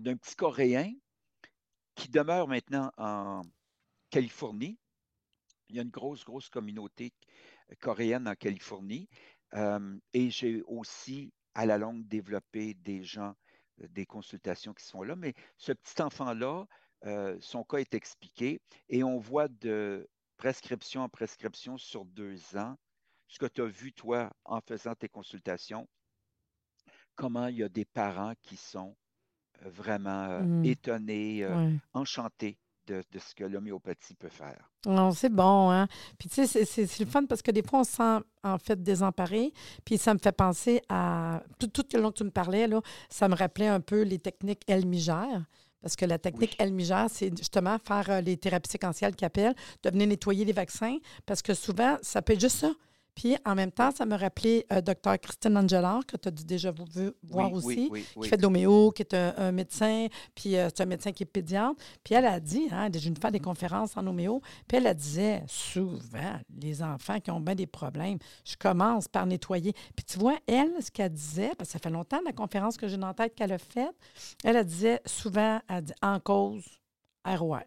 d'un 0.00 0.16
petit 0.16 0.36
Coréen 0.36 0.92
qui 1.94 2.08
demeure 2.08 2.48
maintenant 2.48 2.90
en 2.96 3.42
Californie. 4.10 4.78
Il 5.68 5.76
y 5.76 5.78
a 5.78 5.82
une 5.82 5.90
grosse, 5.90 6.24
grosse 6.24 6.48
communauté 6.48 7.12
coréenne 7.80 8.28
en 8.28 8.34
Californie. 8.34 9.08
Euh, 9.54 9.98
et 10.12 10.30
j'ai 10.30 10.62
aussi, 10.62 11.32
à 11.54 11.66
la 11.66 11.78
longue, 11.78 12.06
développé 12.08 12.74
des 12.74 13.02
gens, 13.02 13.34
des 13.78 14.06
consultations 14.06 14.74
qui 14.74 14.84
sont 14.84 15.02
là. 15.02 15.16
Mais 15.16 15.34
ce 15.58 15.72
petit 15.72 16.00
enfant-là, 16.02 16.66
son 17.40 17.64
cas 17.64 17.78
est 17.78 17.94
expliqué 17.94 18.60
et 18.88 19.02
on 19.04 19.18
voit 19.18 19.48
de 19.48 20.08
prescription 20.36 21.02
en 21.02 21.08
prescription 21.08 21.76
sur 21.78 22.04
deux 22.04 22.56
ans, 22.56 22.76
ce 23.28 23.38
que 23.38 23.46
tu 23.46 23.62
as 23.62 23.66
vu, 23.66 23.92
toi, 23.92 24.32
en 24.44 24.60
faisant 24.60 24.94
tes 24.94 25.08
consultations, 25.08 25.88
comment 27.14 27.46
il 27.48 27.56
y 27.58 27.62
a 27.62 27.68
des 27.68 27.84
parents 27.84 28.34
qui 28.42 28.56
sont 28.56 28.96
euh, 29.62 29.70
vraiment 29.70 30.24
euh, 30.30 30.44
Mm. 30.44 30.64
étonnés, 30.64 31.44
euh, 31.44 31.58
Ouais. 31.58 31.80
enchantés 31.94 32.58
de, 32.86 33.02
de 33.12 33.18
ce 33.18 33.34
que 33.34 33.44
l'homéopathie 33.44 34.14
peut 34.14 34.28
faire. 34.28 34.68
Non, 34.86 35.12
c'est 35.12 35.28
bon, 35.28 35.70
hein? 35.70 35.86
Puis 36.18 36.28
tu 36.28 36.46
sais, 36.46 36.64
c'est- 36.64 36.98
le 37.00 37.06
fun 37.06 37.24
parce 37.26 37.42
que 37.42 37.50
des 37.50 37.62
fois, 37.62 37.80
on 37.80 37.84
se 37.84 37.92
sent 37.92 38.18
en 38.42 38.58
fait 38.58 38.82
désemparé. 38.82 39.52
Puis 39.84 39.98
ça 39.98 40.14
me 40.14 40.18
fait 40.18 40.32
penser 40.32 40.82
à... 40.88 41.42
Tout, 41.58 41.68
tout 41.68 41.84
le 41.94 42.00
long 42.00 42.10
que 42.10 42.18
tu 42.18 42.24
me 42.24 42.30
parlais, 42.30 42.66
là, 42.66 42.80
ça 43.08 43.28
me 43.28 43.34
rappelait 43.34 43.68
un 43.68 43.80
peu 43.80 44.02
les 44.02 44.18
techniques 44.18 44.62
Elmigère. 44.66 45.44
Parce 45.80 45.96
que 45.96 46.04
la 46.04 46.18
technique 46.18 46.56
Oui. 46.58 46.64
Elmigère, 46.66 47.06
c'est 47.10 47.36
justement 47.36 47.76
faire 47.78 48.08
euh, 48.08 48.20
les 48.20 48.36
thérapies 48.36 48.70
séquentielles 48.70 49.16
qui 49.16 49.24
appellent, 49.24 49.54
de 49.82 49.90
venir 49.90 50.06
nettoyer 50.06 50.44
les 50.44 50.52
vaccins. 50.52 50.96
Parce 51.26 51.42
que 51.42 51.54
souvent, 51.54 51.96
ça 52.02 52.22
peut 52.22 52.34
être 52.34 52.40
juste 52.40 52.58
ça. 52.58 52.72
Puis 53.14 53.36
en 53.44 53.54
même 53.54 53.70
temps, 53.70 53.90
ça 53.90 54.06
me 54.06 54.16
rappelait 54.16 54.64
euh, 54.72 54.80
Dr. 54.80 55.18
Christine 55.20 55.56
Angelard, 55.58 56.06
que 56.06 56.16
tu 56.16 56.28
as 56.28 56.30
dû 56.30 56.44
déjà 56.44 56.72
vu- 56.72 57.12
voir 57.22 57.52
Oui, 57.52 57.58
aussi 57.58 57.88
oui, 57.90 58.04
oui, 58.16 58.22
qui 58.22 58.28
fait 58.30 58.36
de 58.38 58.42
l'homéo, 58.42 58.90
qui 58.90 59.02
est 59.02 59.14
un, 59.14 59.34
un 59.36 59.52
médecin, 59.52 60.06
puis 60.34 60.56
euh, 60.56 60.68
c'est 60.74 60.82
un 60.82 60.86
médecin 60.86 61.12
qui 61.12 61.22
est 61.22 61.26
pédiatre. 61.26 61.76
Puis 62.02 62.14
elle 62.14 62.24
a 62.24 62.40
dit, 62.40 62.68
hein, 62.72 62.88
j'ai 62.92 63.08
une 63.08 63.16
fois 63.18 63.30
des 63.30 63.38
conférences 63.40 63.96
en 63.96 64.06
homéo, 64.06 64.40
puis 64.66 64.78
elle 64.78 64.86
a 64.86 64.94
disait 64.94 65.42
souvent, 65.46 66.38
les 66.60 66.82
enfants 66.82 67.20
qui 67.20 67.30
ont 67.30 67.40
bien 67.40 67.54
des 67.54 67.66
problèmes, 67.66 68.18
je 68.44 68.56
commence 68.56 69.08
par 69.08 69.26
nettoyer. 69.26 69.72
Puis 69.94 70.04
tu 70.06 70.18
vois, 70.18 70.38
elle, 70.46 70.72
ce 70.82 70.90
qu'elle 70.90 71.12
disait, 71.12 71.50
parce 71.58 71.68
que 71.68 71.72
ça 71.74 71.78
fait 71.78 71.90
longtemps 71.90 72.20
la 72.24 72.32
conférence 72.32 72.76
que 72.76 72.88
j'ai 72.88 72.96
dans 72.96 73.08
la 73.08 73.14
tête 73.14 73.34
qu'elle 73.34 73.52
a 73.52 73.58
faite, 73.58 73.94
elle, 74.42 74.56
a 74.56 74.64
disait 74.64 75.00
souvent, 75.06 75.60
elle 75.68 75.82
dit, 75.84 75.92
en 76.02 76.18
cause, 76.18 76.64
ROR. 77.24 77.60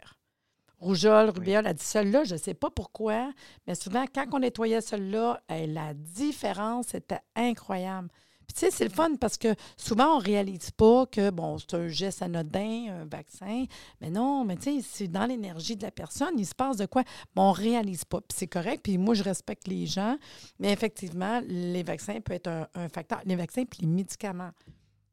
Rougeole, 0.85 1.31
rubéole, 1.31 1.65
elle 1.65 1.73
dit 1.73 1.83
celle-là, 1.83 2.25
je 2.25 2.35
ne 2.35 2.39
sais 2.39 2.53
pas 2.53 2.69
pourquoi, 2.69 3.31
mais 3.65 3.73
souvent, 3.73 4.05
quand 4.13 4.25
on 4.33 4.39
nettoyait 4.39 4.81
celle-là, 4.81 5.41
eh, 5.49 5.65
la 5.65 5.95
différence 5.95 6.93
était 6.93 7.21
incroyable. 7.35 8.09
Puis, 8.45 8.53
tu 8.53 8.59
sais, 8.59 8.69
c'est 8.69 8.83
le 8.83 8.91
fun 8.91 9.15
parce 9.19 9.37
que 9.37 9.55
souvent, 9.77 10.17
on 10.17 10.19
ne 10.19 10.23
réalise 10.23 10.69
pas 10.69 11.07
que, 11.07 11.31
bon, 11.31 11.57
c'est 11.57 11.73
un 11.73 11.87
geste 11.87 12.21
anodin, 12.21 13.01
un 13.01 13.05
vaccin. 13.05 13.65
Mais 13.99 14.11
non, 14.11 14.45
mais 14.45 14.57
tu 14.57 14.79
sais, 14.79 14.87
c'est 14.87 15.07
dans 15.07 15.25
l'énergie 15.25 15.75
de 15.75 15.81
la 15.81 15.89
personne. 15.89 16.37
Il 16.37 16.45
se 16.45 16.53
passe 16.53 16.77
de 16.77 16.85
quoi? 16.85 17.03
Bon, 17.33 17.49
on 17.49 17.51
ne 17.51 17.57
réalise 17.57 18.05
pas. 18.05 18.21
Puis, 18.21 18.37
c'est 18.37 18.47
correct. 18.47 18.81
Puis, 18.83 18.99
moi, 18.99 19.15
je 19.15 19.23
respecte 19.23 19.67
les 19.67 19.87
gens. 19.87 20.17
Mais 20.59 20.71
effectivement, 20.71 21.41
les 21.47 21.81
vaccins 21.81 22.21
peuvent 22.21 22.35
être 22.35 22.47
un, 22.47 22.67
un 22.75 22.89
facteur. 22.89 23.21
Les 23.25 23.35
vaccins 23.35 23.65
puis 23.65 23.79
les 23.81 23.87
médicaments. 23.87 24.51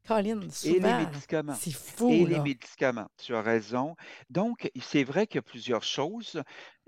Et 0.09 0.79
les 0.79 1.05
médicaments. 1.05 1.55
c'est 1.55 1.73
fou, 1.73 2.09
Et 2.09 2.25
les 2.25 2.39
médicaments, 2.39 3.07
tu 3.17 3.35
as 3.35 3.41
raison. 3.41 3.95
Donc, 4.29 4.69
c'est 4.81 5.03
vrai 5.03 5.27
qu'il 5.27 5.37
y 5.37 5.39
a 5.39 5.43
plusieurs 5.43 5.83
choses. 5.83 6.41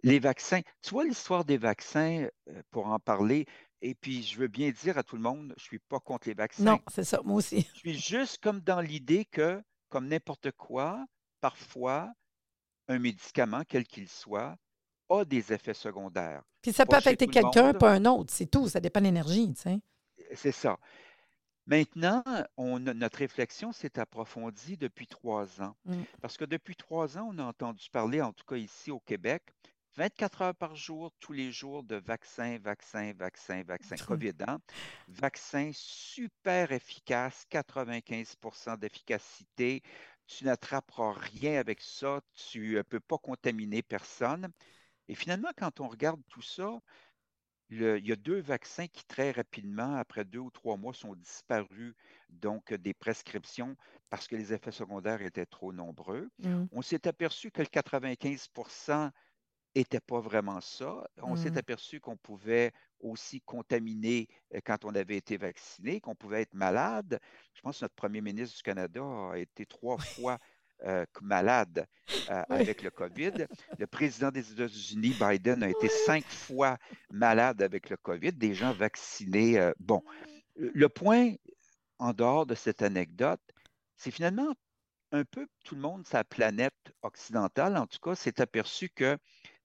Les 0.03 0.19
vaccins, 0.19 0.61
tu 0.81 0.91
vois 0.91 1.05
l'histoire 1.05 1.45
des 1.45 1.57
vaccins, 1.57 2.27
euh, 2.49 2.61
pour 2.71 2.87
en 2.87 2.99
parler, 2.99 3.45
et 3.81 3.95
puis 3.95 4.23
je 4.23 4.37
veux 4.37 4.47
bien 4.47 4.71
dire 4.71 4.97
à 4.97 5.03
tout 5.03 5.15
le 5.15 5.21
monde, 5.21 5.53
je 5.57 5.63
ne 5.63 5.67
suis 5.67 5.79
pas 5.79 5.99
contre 5.99 6.27
les 6.27 6.33
vaccins. 6.33 6.63
Non, 6.63 6.79
c'est 6.91 7.03
ça, 7.03 7.21
moi 7.23 7.37
aussi. 7.37 7.67
Je 7.73 7.79
suis 7.79 7.97
juste 7.97 8.39
comme 8.41 8.59
dans 8.59 8.81
l'idée 8.81 9.25
que, 9.25 9.61
comme 9.89 10.07
n'importe 10.07 10.51
quoi, 10.51 11.05
parfois, 11.39 12.11
un 12.87 12.99
médicament, 12.99 13.63
quel 13.67 13.85
qu'il 13.85 14.09
soit, 14.09 14.55
a 15.09 15.25
des 15.25 15.53
effets 15.53 15.73
secondaires. 15.73 16.43
Puis 16.61 16.73
ça 16.73 16.85
peut 16.85 16.91
Pas 16.91 16.97
affecter 16.97 17.27
quelqu'un, 17.27 17.73
pas 17.73 17.91
un 17.91 18.05
autre. 18.05 18.33
C'est 18.33 18.47
tout. 18.47 18.67
Ça 18.67 18.79
dépend 18.79 18.99
de 18.99 19.05
l'énergie, 19.05 19.53
tu 19.53 19.61
sais. 19.61 19.79
C'est 20.33 20.51
ça. 20.51 20.77
Maintenant, 21.67 22.23
on 22.57 22.85
a- 22.87 22.93
notre 22.93 23.19
réflexion 23.19 23.71
s'est 23.71 23.97
approfondie 23.99 24.77
depuis 24.77 25.07
trois 25.07 25.61
ans. 25.61 25.75
Mm. 25.85 26.03
Parce 26.21 26.37
que 26.37 26.45
depuis 26.45 26.75
trois 26.75 27.17
ans, 27.17 27.29
on 27.33 27.39
a 27.39 27.43
entendu 27.43 27.89
parler, 27.91 28.21
en 28.21 28.33
tout 28.33 28.45
cas 28.45 28.57
ici 28.57 28.91
au 28.91 28.99
Québec, 28.99 29.43
24 29.95 30.41
heures 30.41 30.55
par 30.55 30.75
jour, 30.75 31.11
tous 31.19 31.33
les 31.33 31.51
jours, 31.51 31.83
de 31.83 31.95
vaccins, 31.95 32.57
vaccins, 32.59 33.13
vaccins, 33.13 33.63
vaccins. 33.63 33.95
COVID, 34.19 34.33
hein? 34.47 34.59
Vaccin 35.07 35.71
super 35.73 36.71
efficace, 36.71 37.45
95% 37.49 38.77
d'efficacité. 38.77 39.81
Tu 40.27 40.45
n'attraperas 40.45 41.13
rien 41.13 41.59
avec 41.59 41.81
ça. 41.81 42.21
Tu 42.33 42.75
ne 42.75 42.81
peux 42.81 42.99
pas 42.99 43.17
contaminer 43.17 43.81
personne. 43.81 44.51
Et 45.07 45.15
finalement, 45.15 45.51
quand 45.55 45.79
on 45.79 45.87
regarde 45.87 46.21
tout 46.29 46.41
ça, 46.41 46.79
le- 47.69 47.97
il 47.99 48.05
y 48.07 48.11
a 48.11 48.15
deux 48.15 48.39
vaccins 48.41 48.87
qui 48.87 49.05
très 49.05 49.31
rapidement, 49.31 49.95
après 49.95 50.23
deux 50.25 50.39
ou 50.39 50.51
trois 50.51 50.77
mois, 50.77 50.93
sont 50.93 51.15
disparus, 51.15 51.93
donc 52.29 52.73
des 52.73 52.93
prescriptions, 52.93 53.75
parce 54.09 54.27
que 54.27 54.35
les 54.35 54.53
effets 54.53 54.71
secondaires 54.71 55.21
étaient 55.21 55.45
trop 55.45 55.73
nombreux. 55.73 56.29
Mm. 56.39 56.65
On 56.71 56.81
s'est 56.81 57.07
aperçu 57.07 57.51
que 57.51 57.61
le 57.61 57.67
95% 57.67 59.11
n'était 59.75 59.99
pas 59.99 60.19
vraiment 60.21 60.61
ça. 60.61 61.03
On 61.21 61.35
s'est 61.35 61.51
Mm. 61.51 61.57
aperçu 61.57 61.99
qu'on 61.99 62.17
pouvait 62.17 62.71
aussi 63.01 63.41
contaminer 63.41 64.27
euh, 64.53 64.59
quand 64.63 64.85
on 64.85 64.95
avait 64.95 65.17
été 65.17 65.37
vacciné, 65.37 65.99
qu'on 65.99 66.15
pouvait 66.15 66.43
être 66.43 66.53
malade. 66.53 67.19
Je 67.53 67.61
pense 67.61 67.79
que 67.79 67.85
notre 67.85 67.95
premier 67.95 68.21
ministre 68.21 68.55
du 68.57 68.63
Canada 68.63 69.01
a 69.03 69.37
été 69.37 69.65
trois 69.65 69.97
fois 69.97 70.39
euh, 70.83 71.05
malade 71.21 71.85
euh, 72.29 72.43
Oui. 72.49 72.57
avec 72.61 72.81
le 72.81 72.89
COVID. 72.91 73.47
Le 73.77 73.87
président 73.87 74.31
des 74.31 74.51
États-Unis, 74.51 75.15
Biden, 75.19 75.63
a 75.63 75.69
été 75.69 75.89
cinq 75.89 76.25
fois 76.27 76.77
malade 77.09 77.61
avec 77.61 77.89
le 77.89 77.97
COVID, 77.97 78.33
des 78.33 78.53
gens 78.53 78.73
vaccinés. 78.73 79.59
euh, 79.59 79.71
bon, 79.79 80.01
le 80.55 80.89
point, 80.89 81.33
en 81.99 82.13
dehors 82.13 82.45
de 82.45 82.55
cette 82.55 82.81
anecdote, 82.81 83.41
c'est 83.97 84.11
finalement 84.11 84.53
un 85.11 85.23
peu 85.23 85.47
tout 85.63 85.75
le 85.75 85.81
monde, 85.81 86.05
sa 86.07 86.23
planète 86.23 86.73
occidentale, 87.01 87.77
en 87.77 87.87
tout 87.87 87.99
cas, 87.99 88.15
s'est 88.15 88.41
aperçu 88.41 88.89
que 88.89 89.17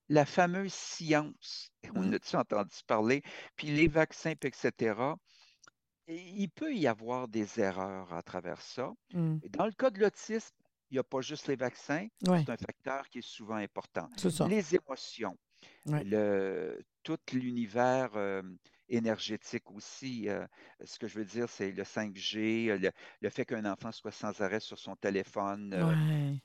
la 0.09 0.25
fameuse 0.25 0.73
science, 0.75 1.70
on 1.94 2.03
Mm. 2.11 2.14
a-tu 2.14 2.37
entendu 2.37 2.77
parler, 2.87 3.23
puis 3.57 3.68
les 3.68 3.88
vaccins, 3.88 4.35
puis 4.35 4.49
etc., 4.49 4.94
il 6.09 6.49
peut 6.51 6.75
y 6.75 6.87
avoir 6.88 7.29
des 7.29 7.61
erreurs 7.61 8.12
à 8.12 8.23
travers 8.23 8.61
ça. 8.61 8.92
Mm. 9.12 9.37
Et 9.42 9.49
dans 9.49 9.66
le 9.66 9.73
cas 9.73 9.90
de 9.90 10.01
l'autisme, 10.01 10.57
il 10.90 10.94
n'y 10.94 10.98
a 10.98 11.05
pas 11.05 11.20
juste 11.20 11.46
les 11.48 11.57
vaccins, 11.57 12.07
Ouais, 12.26 12.44
c'est 12.44 12.50
un 12.50 12.57
facteur 12.57 13.09
qui 13.09 13.18
est 13.18 13.26
souvent 13.26 13.57
important. 13.57 14.09
Les 14.48 14.74
émotions, 14.74 15.37
Ouais. 15.87 16.05
le, 16.05 16.83
tout 17.03 17.18
l'univers 17.33 18.11
euh, 18.16 18.42
énergétique 18.88 19.70
aussi. 19.70 20.29
euh, 20.29 20.46
ce 20.85 20.98
que 20.98 21.07
je 21.09 21.18
veux 21.18 21.24
dire, 21.24 21.48
c'est 21.48 21.72
le 21.72 21.85
5G, 21.85 22.70
euh, 22.70 22.79
le, 22.79 22.90
le 23.20 23.31
fait 23.31 23.44
qu'un 23.44 23.64
enfant 23.66 23.92
soit 23.92 24.12
sans 24.12 24.40
arrêt 24.40 24.61
sur 24.61 24.79
son 24.79 24.96
téléphone. 24.96 25.72
euh, 25.74 25.85
Ouais. 25.87 26.40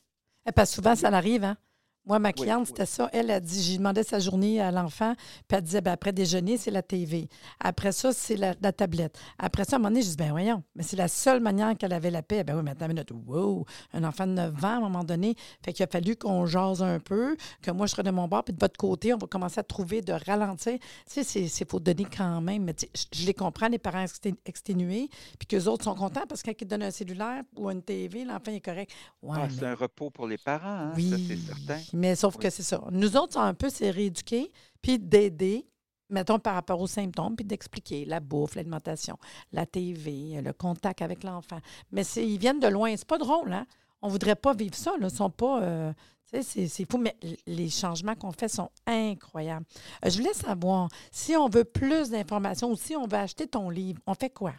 Eh, 0.48 0.52
Parce 0.52 0.72
que 0.72 0.76
souvent, 0.76 0.96
ça 0.96 1.10
l'arrive, 1.10 1.44
hein? 1.44 1.58
Moi, 2.06 2.20
ma 2.20 2.34
cliente, 2.34 2.62
oui. 2.62 2.66
c'était 2.68 2.86
ça. 2.86 3.10
Elle 3.14 3.32
a 3.32 3.40
dit, 3.40 3.62
j'ai 3.64 3.78
demandé 3.78 4.04
sa 4.04 4.20
journée 4.20 4.62
à 4.62 4.72
l'enfant, 4.72 5.14
puis 5.48 5.58
elle 5.58 5.62
disait, 5.64 5.82
ben, 5.82 5.92
après 5.94 6.12
déjeuner, 6.14 6.58
c'est 6.58 6.70
la 6.72 6.82
TV. 6.84 7.28
Après 7.60 7.92
ça, 7.92 8.14
c'est 8.14 8.36
la, 8.36 8.54
la 8.62 8.72
tablette. 8.72 9.18
Après 9.40 9.66
ça, 9.66 9.76
à 9.76 9.76
un 9.76 9.80
moment 9.80 9.90
donné, 9.90 10.02
je 10.04 10.10
dis, 10.10 10.16
ben 10.16 10.30
voyons, 10.32 10.64
mais 10.76 10.84
c'est 10.84 10.98
la 10.98 11.08
seule 11.08 11.40
manière 11.40 11.76
qu'elle 11.78 11.94
avait 11.94 12.12
la 12.12 12.22
paix. 12.22 12.44
Ben 12.44 12.56
oui, 12.56 12.64
maintenant, 12.64 12.88
minute, 12.88 13.10
wow, 13.26 13.66
un 13.94 14.04
enfant 14.04 14.28
de 14.28 14.34
9 14.34 14.64
ans, 14.64 14.68
à 14.68 14.76
un 14.76 14.80
moment 14.82 15.04
donné. 15.04 15.36
Fait 15.64 15.74
qu'il 15.74 15.84
a 15.84 15.88
fallu 15.88 16.16
qu'on 16.16 16.46
jase 16.46 16.84
un 16.84 17.00
peu, 17.00 17.36
que 17.62 17.72
moi, 17.72 17.88
je 17.88 17.92
serais 17.92 18.04
de 18.04 18.12
mon 18.12 18.28
bord, 18.28 18.44
puis 18.44 18.54
de 18.54 18.60
votre 18.60 18.78
côté, 18.78 19.14
on 19.14 19.18
va 19.18 19.28
commencer 19.28 19.60
à 19.60 19.64
trouver 19.64 20.02
de 20.02 20.14
ralentir. 20.14 20.78
Tu 21.12 21.24
sais, 21.24 21.48
c'est 21.48 21.70
faut 21.70 21.80
donner 21.80 22.06
quand 22.06 22.40
même. 22.42 22.64
Mais 22.66 22.74
tu 22.76 22.86
sais, 22.86 22.92
je 23.14 23.22
je 23.22 23.26
les 23.28 23.34
comprends, 23.34 23.68
les 23.68 23.80
parents 23.80 24.04
exté- 24.04 24.36
exténués, 24.46 25.10
puis 25.40 25.48
qu'eux 25.48 25.66
autres 25.66 25.84
sont 25.86 25.96
contents 25.96 26.26
parce 26.30 26.44
que 26.44 26.52
quand 26.52 26.58
ils 26.62 26.68
donnent 26.68 26.84
un 26.84 26.92
cellulaire 26.92 27.42
ou 27.56 27.70
une 27.72 27.82
TV, 27.82 28.24
l'enfant 28.24 28.52
est 28.52 28.60
correct. 28.62 28.92
Ouais, 29.24 29.38
Ah, 29.42 29.48
mais- 29.50 29.56
c'est 29.58 29.66
un 29.66 29.74
repos 29.74 30.12
pour 30.12 30.28
les 30.28 30.38
parents, 30.38 30.68
hein, 30.70 30.94
oui, 30.96 31.10
ça 31.10 31.18
c'est 31.28 31.38
certain. 31.38 31.80
Mais 31.96 32.16
sauf 32.16 32.38
que 32.38 32.50
c'est 32.50 32.64
ça. 32.64 32.84
Nous 32.92 33.18
autres, 33.18 33.38
un 33.38 33.54
peu, 33.54 33.70
c'est 33.70 33.90
rééduquer, 33.90 34.52
puis 34.82 35.00
d'aider, 35.00 35.68
mettons, 36.10 36.40
par 36.40 36.56
rapport 36.56 36.80
aux 36.80 36.88
symptômes, 36.88 37.36
puis 37.36 37.46
d'expliquer 37.46 38.06
la 38.06 38.20
bouffe, 38.20 38.56
l'alimentation, 38.56 39.18
la 39.52 39.66
TV, 39.66 40.42
le 40.42 40.54
contact 40.54 41.02
avec 41.02 41.24
l'enfant. 41.24 41.60
Mais 41.92 42.04
ils 42.16 42.38
viennent 42.38 42.60
de 42.60 42.68
loin. 42.68 42.96
C'est 42.96 43.08
pas 43.08 43.18
drôle, 43.18 43.54
hein? 43.54 43.66
On 44.02 44.08
voudrait 44.08 44.36
pas 44.36 44.54
vivre 44.54 44.76
ça, 44.76 44.92
là. 45.00 45.08
Ils 45.08 45.16
sont 45.16 45.32
pas... 45.32 45.64
euh, 45.64 45.94
c'est 46.42 46.92
fou, 46.92 46.98
mais 46.98 47.16
les 47.46 47.70
changements 47.70 48.16
qu'on 48.16 48.32
fait 48.32 48.48
sont 48.48 48.70
incroyables. 48.86 49.66
Euh, 50.04 50.10
je 50.10 50.18
voulais 50.18 50.34
savoir, 50.34 50.90
si 51.12 51.36
on 51.36 51.48
veut 51.48 51.64
plus 51.64 52.10
d'informations 52.10 52.72
ou 52.72 52.76
si 52.76 52.96
on 52.96 53.08
veut 53.08 53.18
acheter 53.18 53.48
ton 53.48 53.70
livre, 53.70 54.02
on 54.06 54.16
fait 54.16 54.32
quoi? 54.32 54.54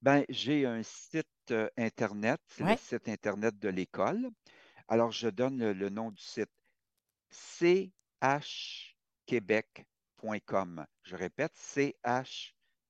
Ben, 0.00 0.24
j'ai 0.28 0.66
un 0.66 0.82
site 0.82 1.26
euh, 1.50 1.68
Internet, 1.76 2.40
c'est 2.48 2.64
le 2.64 2.76
site 2.76 3.08
Internet 3.08 3.58
de 3.58 3.68
l'école. 3.68 4.30
Alors, 4.88 5.12
je 5.12 5.28
donne 5.28 5.72
le, 5.72 5.88
nom 5.88 6.10
du 6.10 6.22
site 6.22 6.50
chquebec.com. 9.26 10.86
Je 11.02 11.16
répète, 11.16 11.56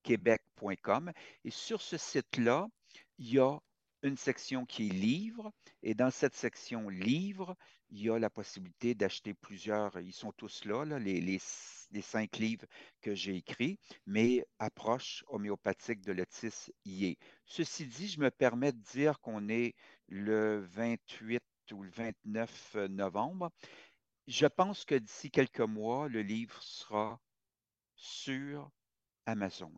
chquebec.com. 0.05 1.13
Et 1.45 1.51
sur 1.51 1.81
ce 1.81 1.97
site-là, 1.97 2.69
il 3.19 3.35
y 3.35 3.39
a 3.39 3.59
une 4.03 4.17
section 4.17 4.67
qui 4.67 4.89
est 4.89 4.93
livres. 4.93 5.53
Et 5.83 5.95
dans 5.95 6.11
cette 6.11 6.35
section 6.35 6.89
livres, 6.89 7.57
il 7.91 8.03
y 8.03 8.11
a 8.11 8.19
la 8.19 8.29
possibilité 8.29 8.97
d'acheter 8.97 9.33
plusieurs. 9.33 9.99
Ils 10.01 10.13
sont 10.13 10.33
tous 10.33 10.65
là, 10.65 10.85
les 10.99 11.39
cinq 12.03 12.37
livres 12.39 12.67
que 13.03 13.15
j'ai 13.15 13.37
écrits, 13.37 13.79
mais 14.05 14.45
approche 14.59 15.25
homéopathique 15.29 16.01
de 16.03 16.13
l'autisme 16.13 16.73
y 16.85 17.07
est. 17.07 17.19
Ceci 17.47 17.87
dit, 17.87 18.09
je 18.09 18.19
me 18.21 18.33
permets 18.33 18.73
de 18.73 18.83
dire 18.93 19.21
qu'on 19.21 19.49
est 19.49 19.75
le 20.09 20.59
28 20.59 21.43
ou 21.73 21.83
le 21.83 21.91
29 21.91 22.77
novembre. 22.91 23.51
Je 24.27 24.47
pense 24.47 24.85
que 24.85 24.95
d'ici 24.95 25.31
quelques 25.31 25.61
mois, 25.61 26.09
le 26.09 26.23
livre 26.23 26.61
sera 26.63 27.21
sur 27.95 28.71
Amazon. 29.27 29.73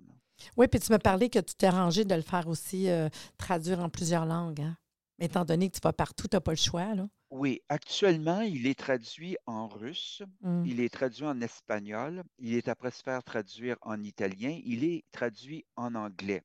Oui, 0.57 0.69
puis 0.69 0.81
tu 0.81 0.91
m'as 0.93 0.99
parlé 0.99 1.31
que 1.31 1.39
tu 1.39 1.55
t'es 1.55 1.67
arrangé 1.67 2.05
de 2.05 2.15
le 2.15 2.23
faire 2.23 2.47
aussi 2.49 2.89
euh, 2.91 3.09
traduire 3.39 3.81
en 3.81 3.89
plusieurs 3.89 4.27
langues. 4.27 4.61
Hein? 4.61 4.77
Étant 5.19 5.45
donné 5.45 5.71
que 5.71 5.75
tu 5.77 5.81
vas 5.83 5.93
partout, 5.93 6.29
tu 6.29 6.37
n'as 6.37 6.41
pas 6.41 6.53
le 6.53 6.57
choix. 6.57 6.95
Là. 6.95 7.09
Oui, 7.31 7.61
actuellement, 7.69 8.43
il 8.43 8.67
est 8.67 8.79
traduit 8.79 9.37
en 9.47 9.67
russe, 9.67 10.23
Mm. 10.43 10.65
il 10.67 10.81
est 10.81 10.93
traduit 10.93 11.25
en 11.25 11.41
espagnol, 11.41 12.23
il 12.39 12.55
est 12.55 12.69
après 12.69 12.91
se 12.91 13.03
faire 13.03 13.25
traduire 13.25 13.77
en 13.83 14.03
italien, 14.03 14.61
il 14.65 14.85
est 14.85 15.05
traduit 15.11 15.65
en 15.77 15.95
anglais. 15.95 16.43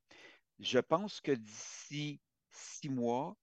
Je 0.59 0.79
pense 0.79 1.19
que 1.21 1.33
d'ici 1.33 2.19
six 2.49 2.89
mois, 2.89 3.35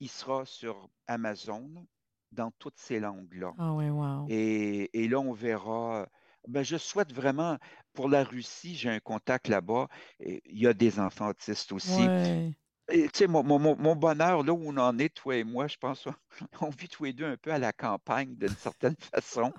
il 0.00 0.08
sera 0.08 0.44
sur 0.44 0.88
Amazon 1.06 1.86
dans 2.32 2.50
toutes 2.58 2.78
ces 2.78 3.00
langues-là. 3.00 3.52
Ah 3.58 3.72
oui, 3.72 3.88
wow. 3.90 4.26
Et, 4.28 4.90
et 5.02 5.08
là, 5.08 5.20
on 5.20 5.32
verra. 5.32 6.08
Ben, 6.48 6.62
je 6.62 6.76
souhaite 6.76 7.12
vraiment, 7.12 7.58
pour 7.92 8.08
la 8.08 8.24
Russie, 8.24 8.74
j'ai 8.74 8.88
un 8.88 9.00
contact 9.00 9.48
là-bas. 9.48 9.88
Il 10.20 10.40
y 10.46 10.66
a 10.66 10.72
des 10.72 10.98
enfants 11.00 11.28
autistes 11.28 11.72
aussi. 11.72 12.00
Ouais. 12.06 12.52
Et, 12.92 13.04
tu 13.04 13.18
sais, 13.18 13.26
mon, 13.28 13.44
mon- 13.44 13.58
mon- 13.60 13.76
mon 13.76 13.94
bonheur, 13.94 14.42
là 14.42 14.52
où 14.52 14.60
on 14.64 14.76
en 14.76 14.98
est, 14.98 15.14
toi 15.14 15.36
et 15.36 15.44
moi, 15.44 15.68
je 15.68 15.76
pense, 15.76 16.08
on 16.60 16.70
vit 16.70 16.88
tous 16.88 17.04
les 17.04 17.12
deux 17.12 17.26
un 17.26 17.36
peu 17.36 17.52
à 17.52 17.58
la 17.58 17.72
campagne 17.72 18.34
d'une 18.36 18.48
certaine 18.48 18.96
façon. 19.14 19.52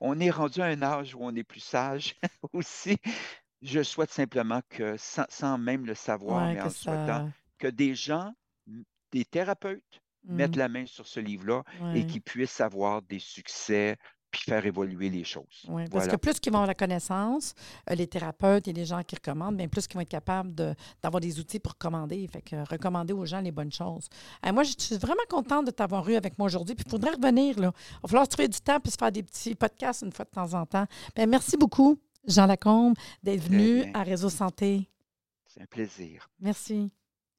On 0.00 0.18
est 0.18 0.30
rendu 0.30 0.60
à 0.62 0.66
un 0.66 0.82
âge 0.82 1.14
où 1.14 1.18
on 1.20 1.34
est 1.36 1.44
plus 1.44 1.60
sage 1.60 2.16
aussi. 2.52 2.98
Je 3.60 3.82
souhaite 3.82 4.10
simplement 4.10 4.60
que, 4.68 4.96
sans, 4.96 5.26
sans 5.28 5.58
même 5.58 5.86
le 5.86 5.94
savoir, 5.94 6.46
Ouais, 6.48 6.54
mais 6.54 6.60
en 6.62 6.70
souhaitant, 6.70 7.06
ça. 7.06 7.28
que 7.58 7.68
des 7.68 7.94
gens, 7.94 8.34
des 9.12 9.24
thérapeutes, 9.24 10.00
mettent 10.24 10.56
Mm. 10.56 10.58
la 10.60 10.68
main 10.68 10.86
sur 10.86 11.06
ce 11.06 11.20
livre-là 11.20 11.62
et 11.94 12.06
qu'ils 12.06 12.22
puissent 12.22 12.60
avoir 12.60 13.02
des 13.02 13.18
succès 13.18 13.96
puis 14.30 14.40
faire 14.44 14.64
évoluer 14.64 15.10
les 15.10 15.24
choses. 15.24 15.66
Oui, 15.68 15.82
parce 15.90 16.04
Voilà. 16.06 16.12
que 16.12 16.16
plus 16.16 16.40
qu'ils 16.40 16.50
vont 16.52 16.56
avoir 16.60 16.66
la 16.68 16.74
connaissance, 16.74 17.52
euh, 17.90 17.94
les 17.94 18.06
thérapeutes 18.06 18.66
et 18.66 18.72
les 18.72 18.86
gens 18.86 19.02
qui 19.02 19.14
recommandent, 19.14 19.58
bien 19.58 19.68
plus 19.68 19.86
qu'ils 19.86 19.96
vont 19.96 20.00
être 20.00 20.08
capables 20.08 20.54
de- 20.54 20.74
d'avoir 21.02 21.20
des 21.20 21.38
outils 21.38 21.58
pour 21.58 21.72
recommander. 21.72 22.26
Fait 22.28 22.40
que 22.40 22.56
recommander 22.66 23.12
aux 23.12 23.26
gens 23.26 23.42
les 23.42 23.52
bonnes 23.52 23.70
choses. 23.72 24.08
Euh, 24.46 24.52
moi, 24.54 24.62
je 24.62 24.72
suis 24.78 24.96
vraiment 24.96 25.20
contente 25.28 25.66
de 25.66 25.70
t'avoir 25.70 26.08
eu 26.08 26.14
avec 26.14 26.38
moi 26.38 26.46
aujourd'hui. 26.46 26.74
Puis 26.74 26.84
il 26.86 26.90
faudrait 26.90 27.10
revenir. 27.10 27.58
Là. 27.60 27.72
Il 27.76 28.00
va 28.04 28.08
falloir 28.08 28.24
se 28.24 28.30
trouver 28.30 28.48
du 28.48 28.58
temps 28.60 28.80
puis 28.80 28.90
se 28.90 28.96
faire 28.96 29.12
des 29.12 29.22
petits 29.22 29.54
podcasts 29.54 30.00
une 30.00 30.12
fois 30.12 30.24
de 30.24 30.30
temps 30.30 30.54
en 30.54 30.64
temps. 30.64 30.86
Bien, 31.14 31.26
merci 31.26 31.58
beaucoup, 31.58 31.98
Jean 32.26 32.46
Lacombe, 32.46 32.94
d'être 33.22 33.42
venu 33.42 33.82
bien. 33.82 33.90
à 33.92 34.02
Réseau 34.02 34.30
Santé. 34.30 34.88
C'est 35.46 35.60
un 35.60 35.66
plaisir. 35.66 36.30
Merci. 36.40 36.90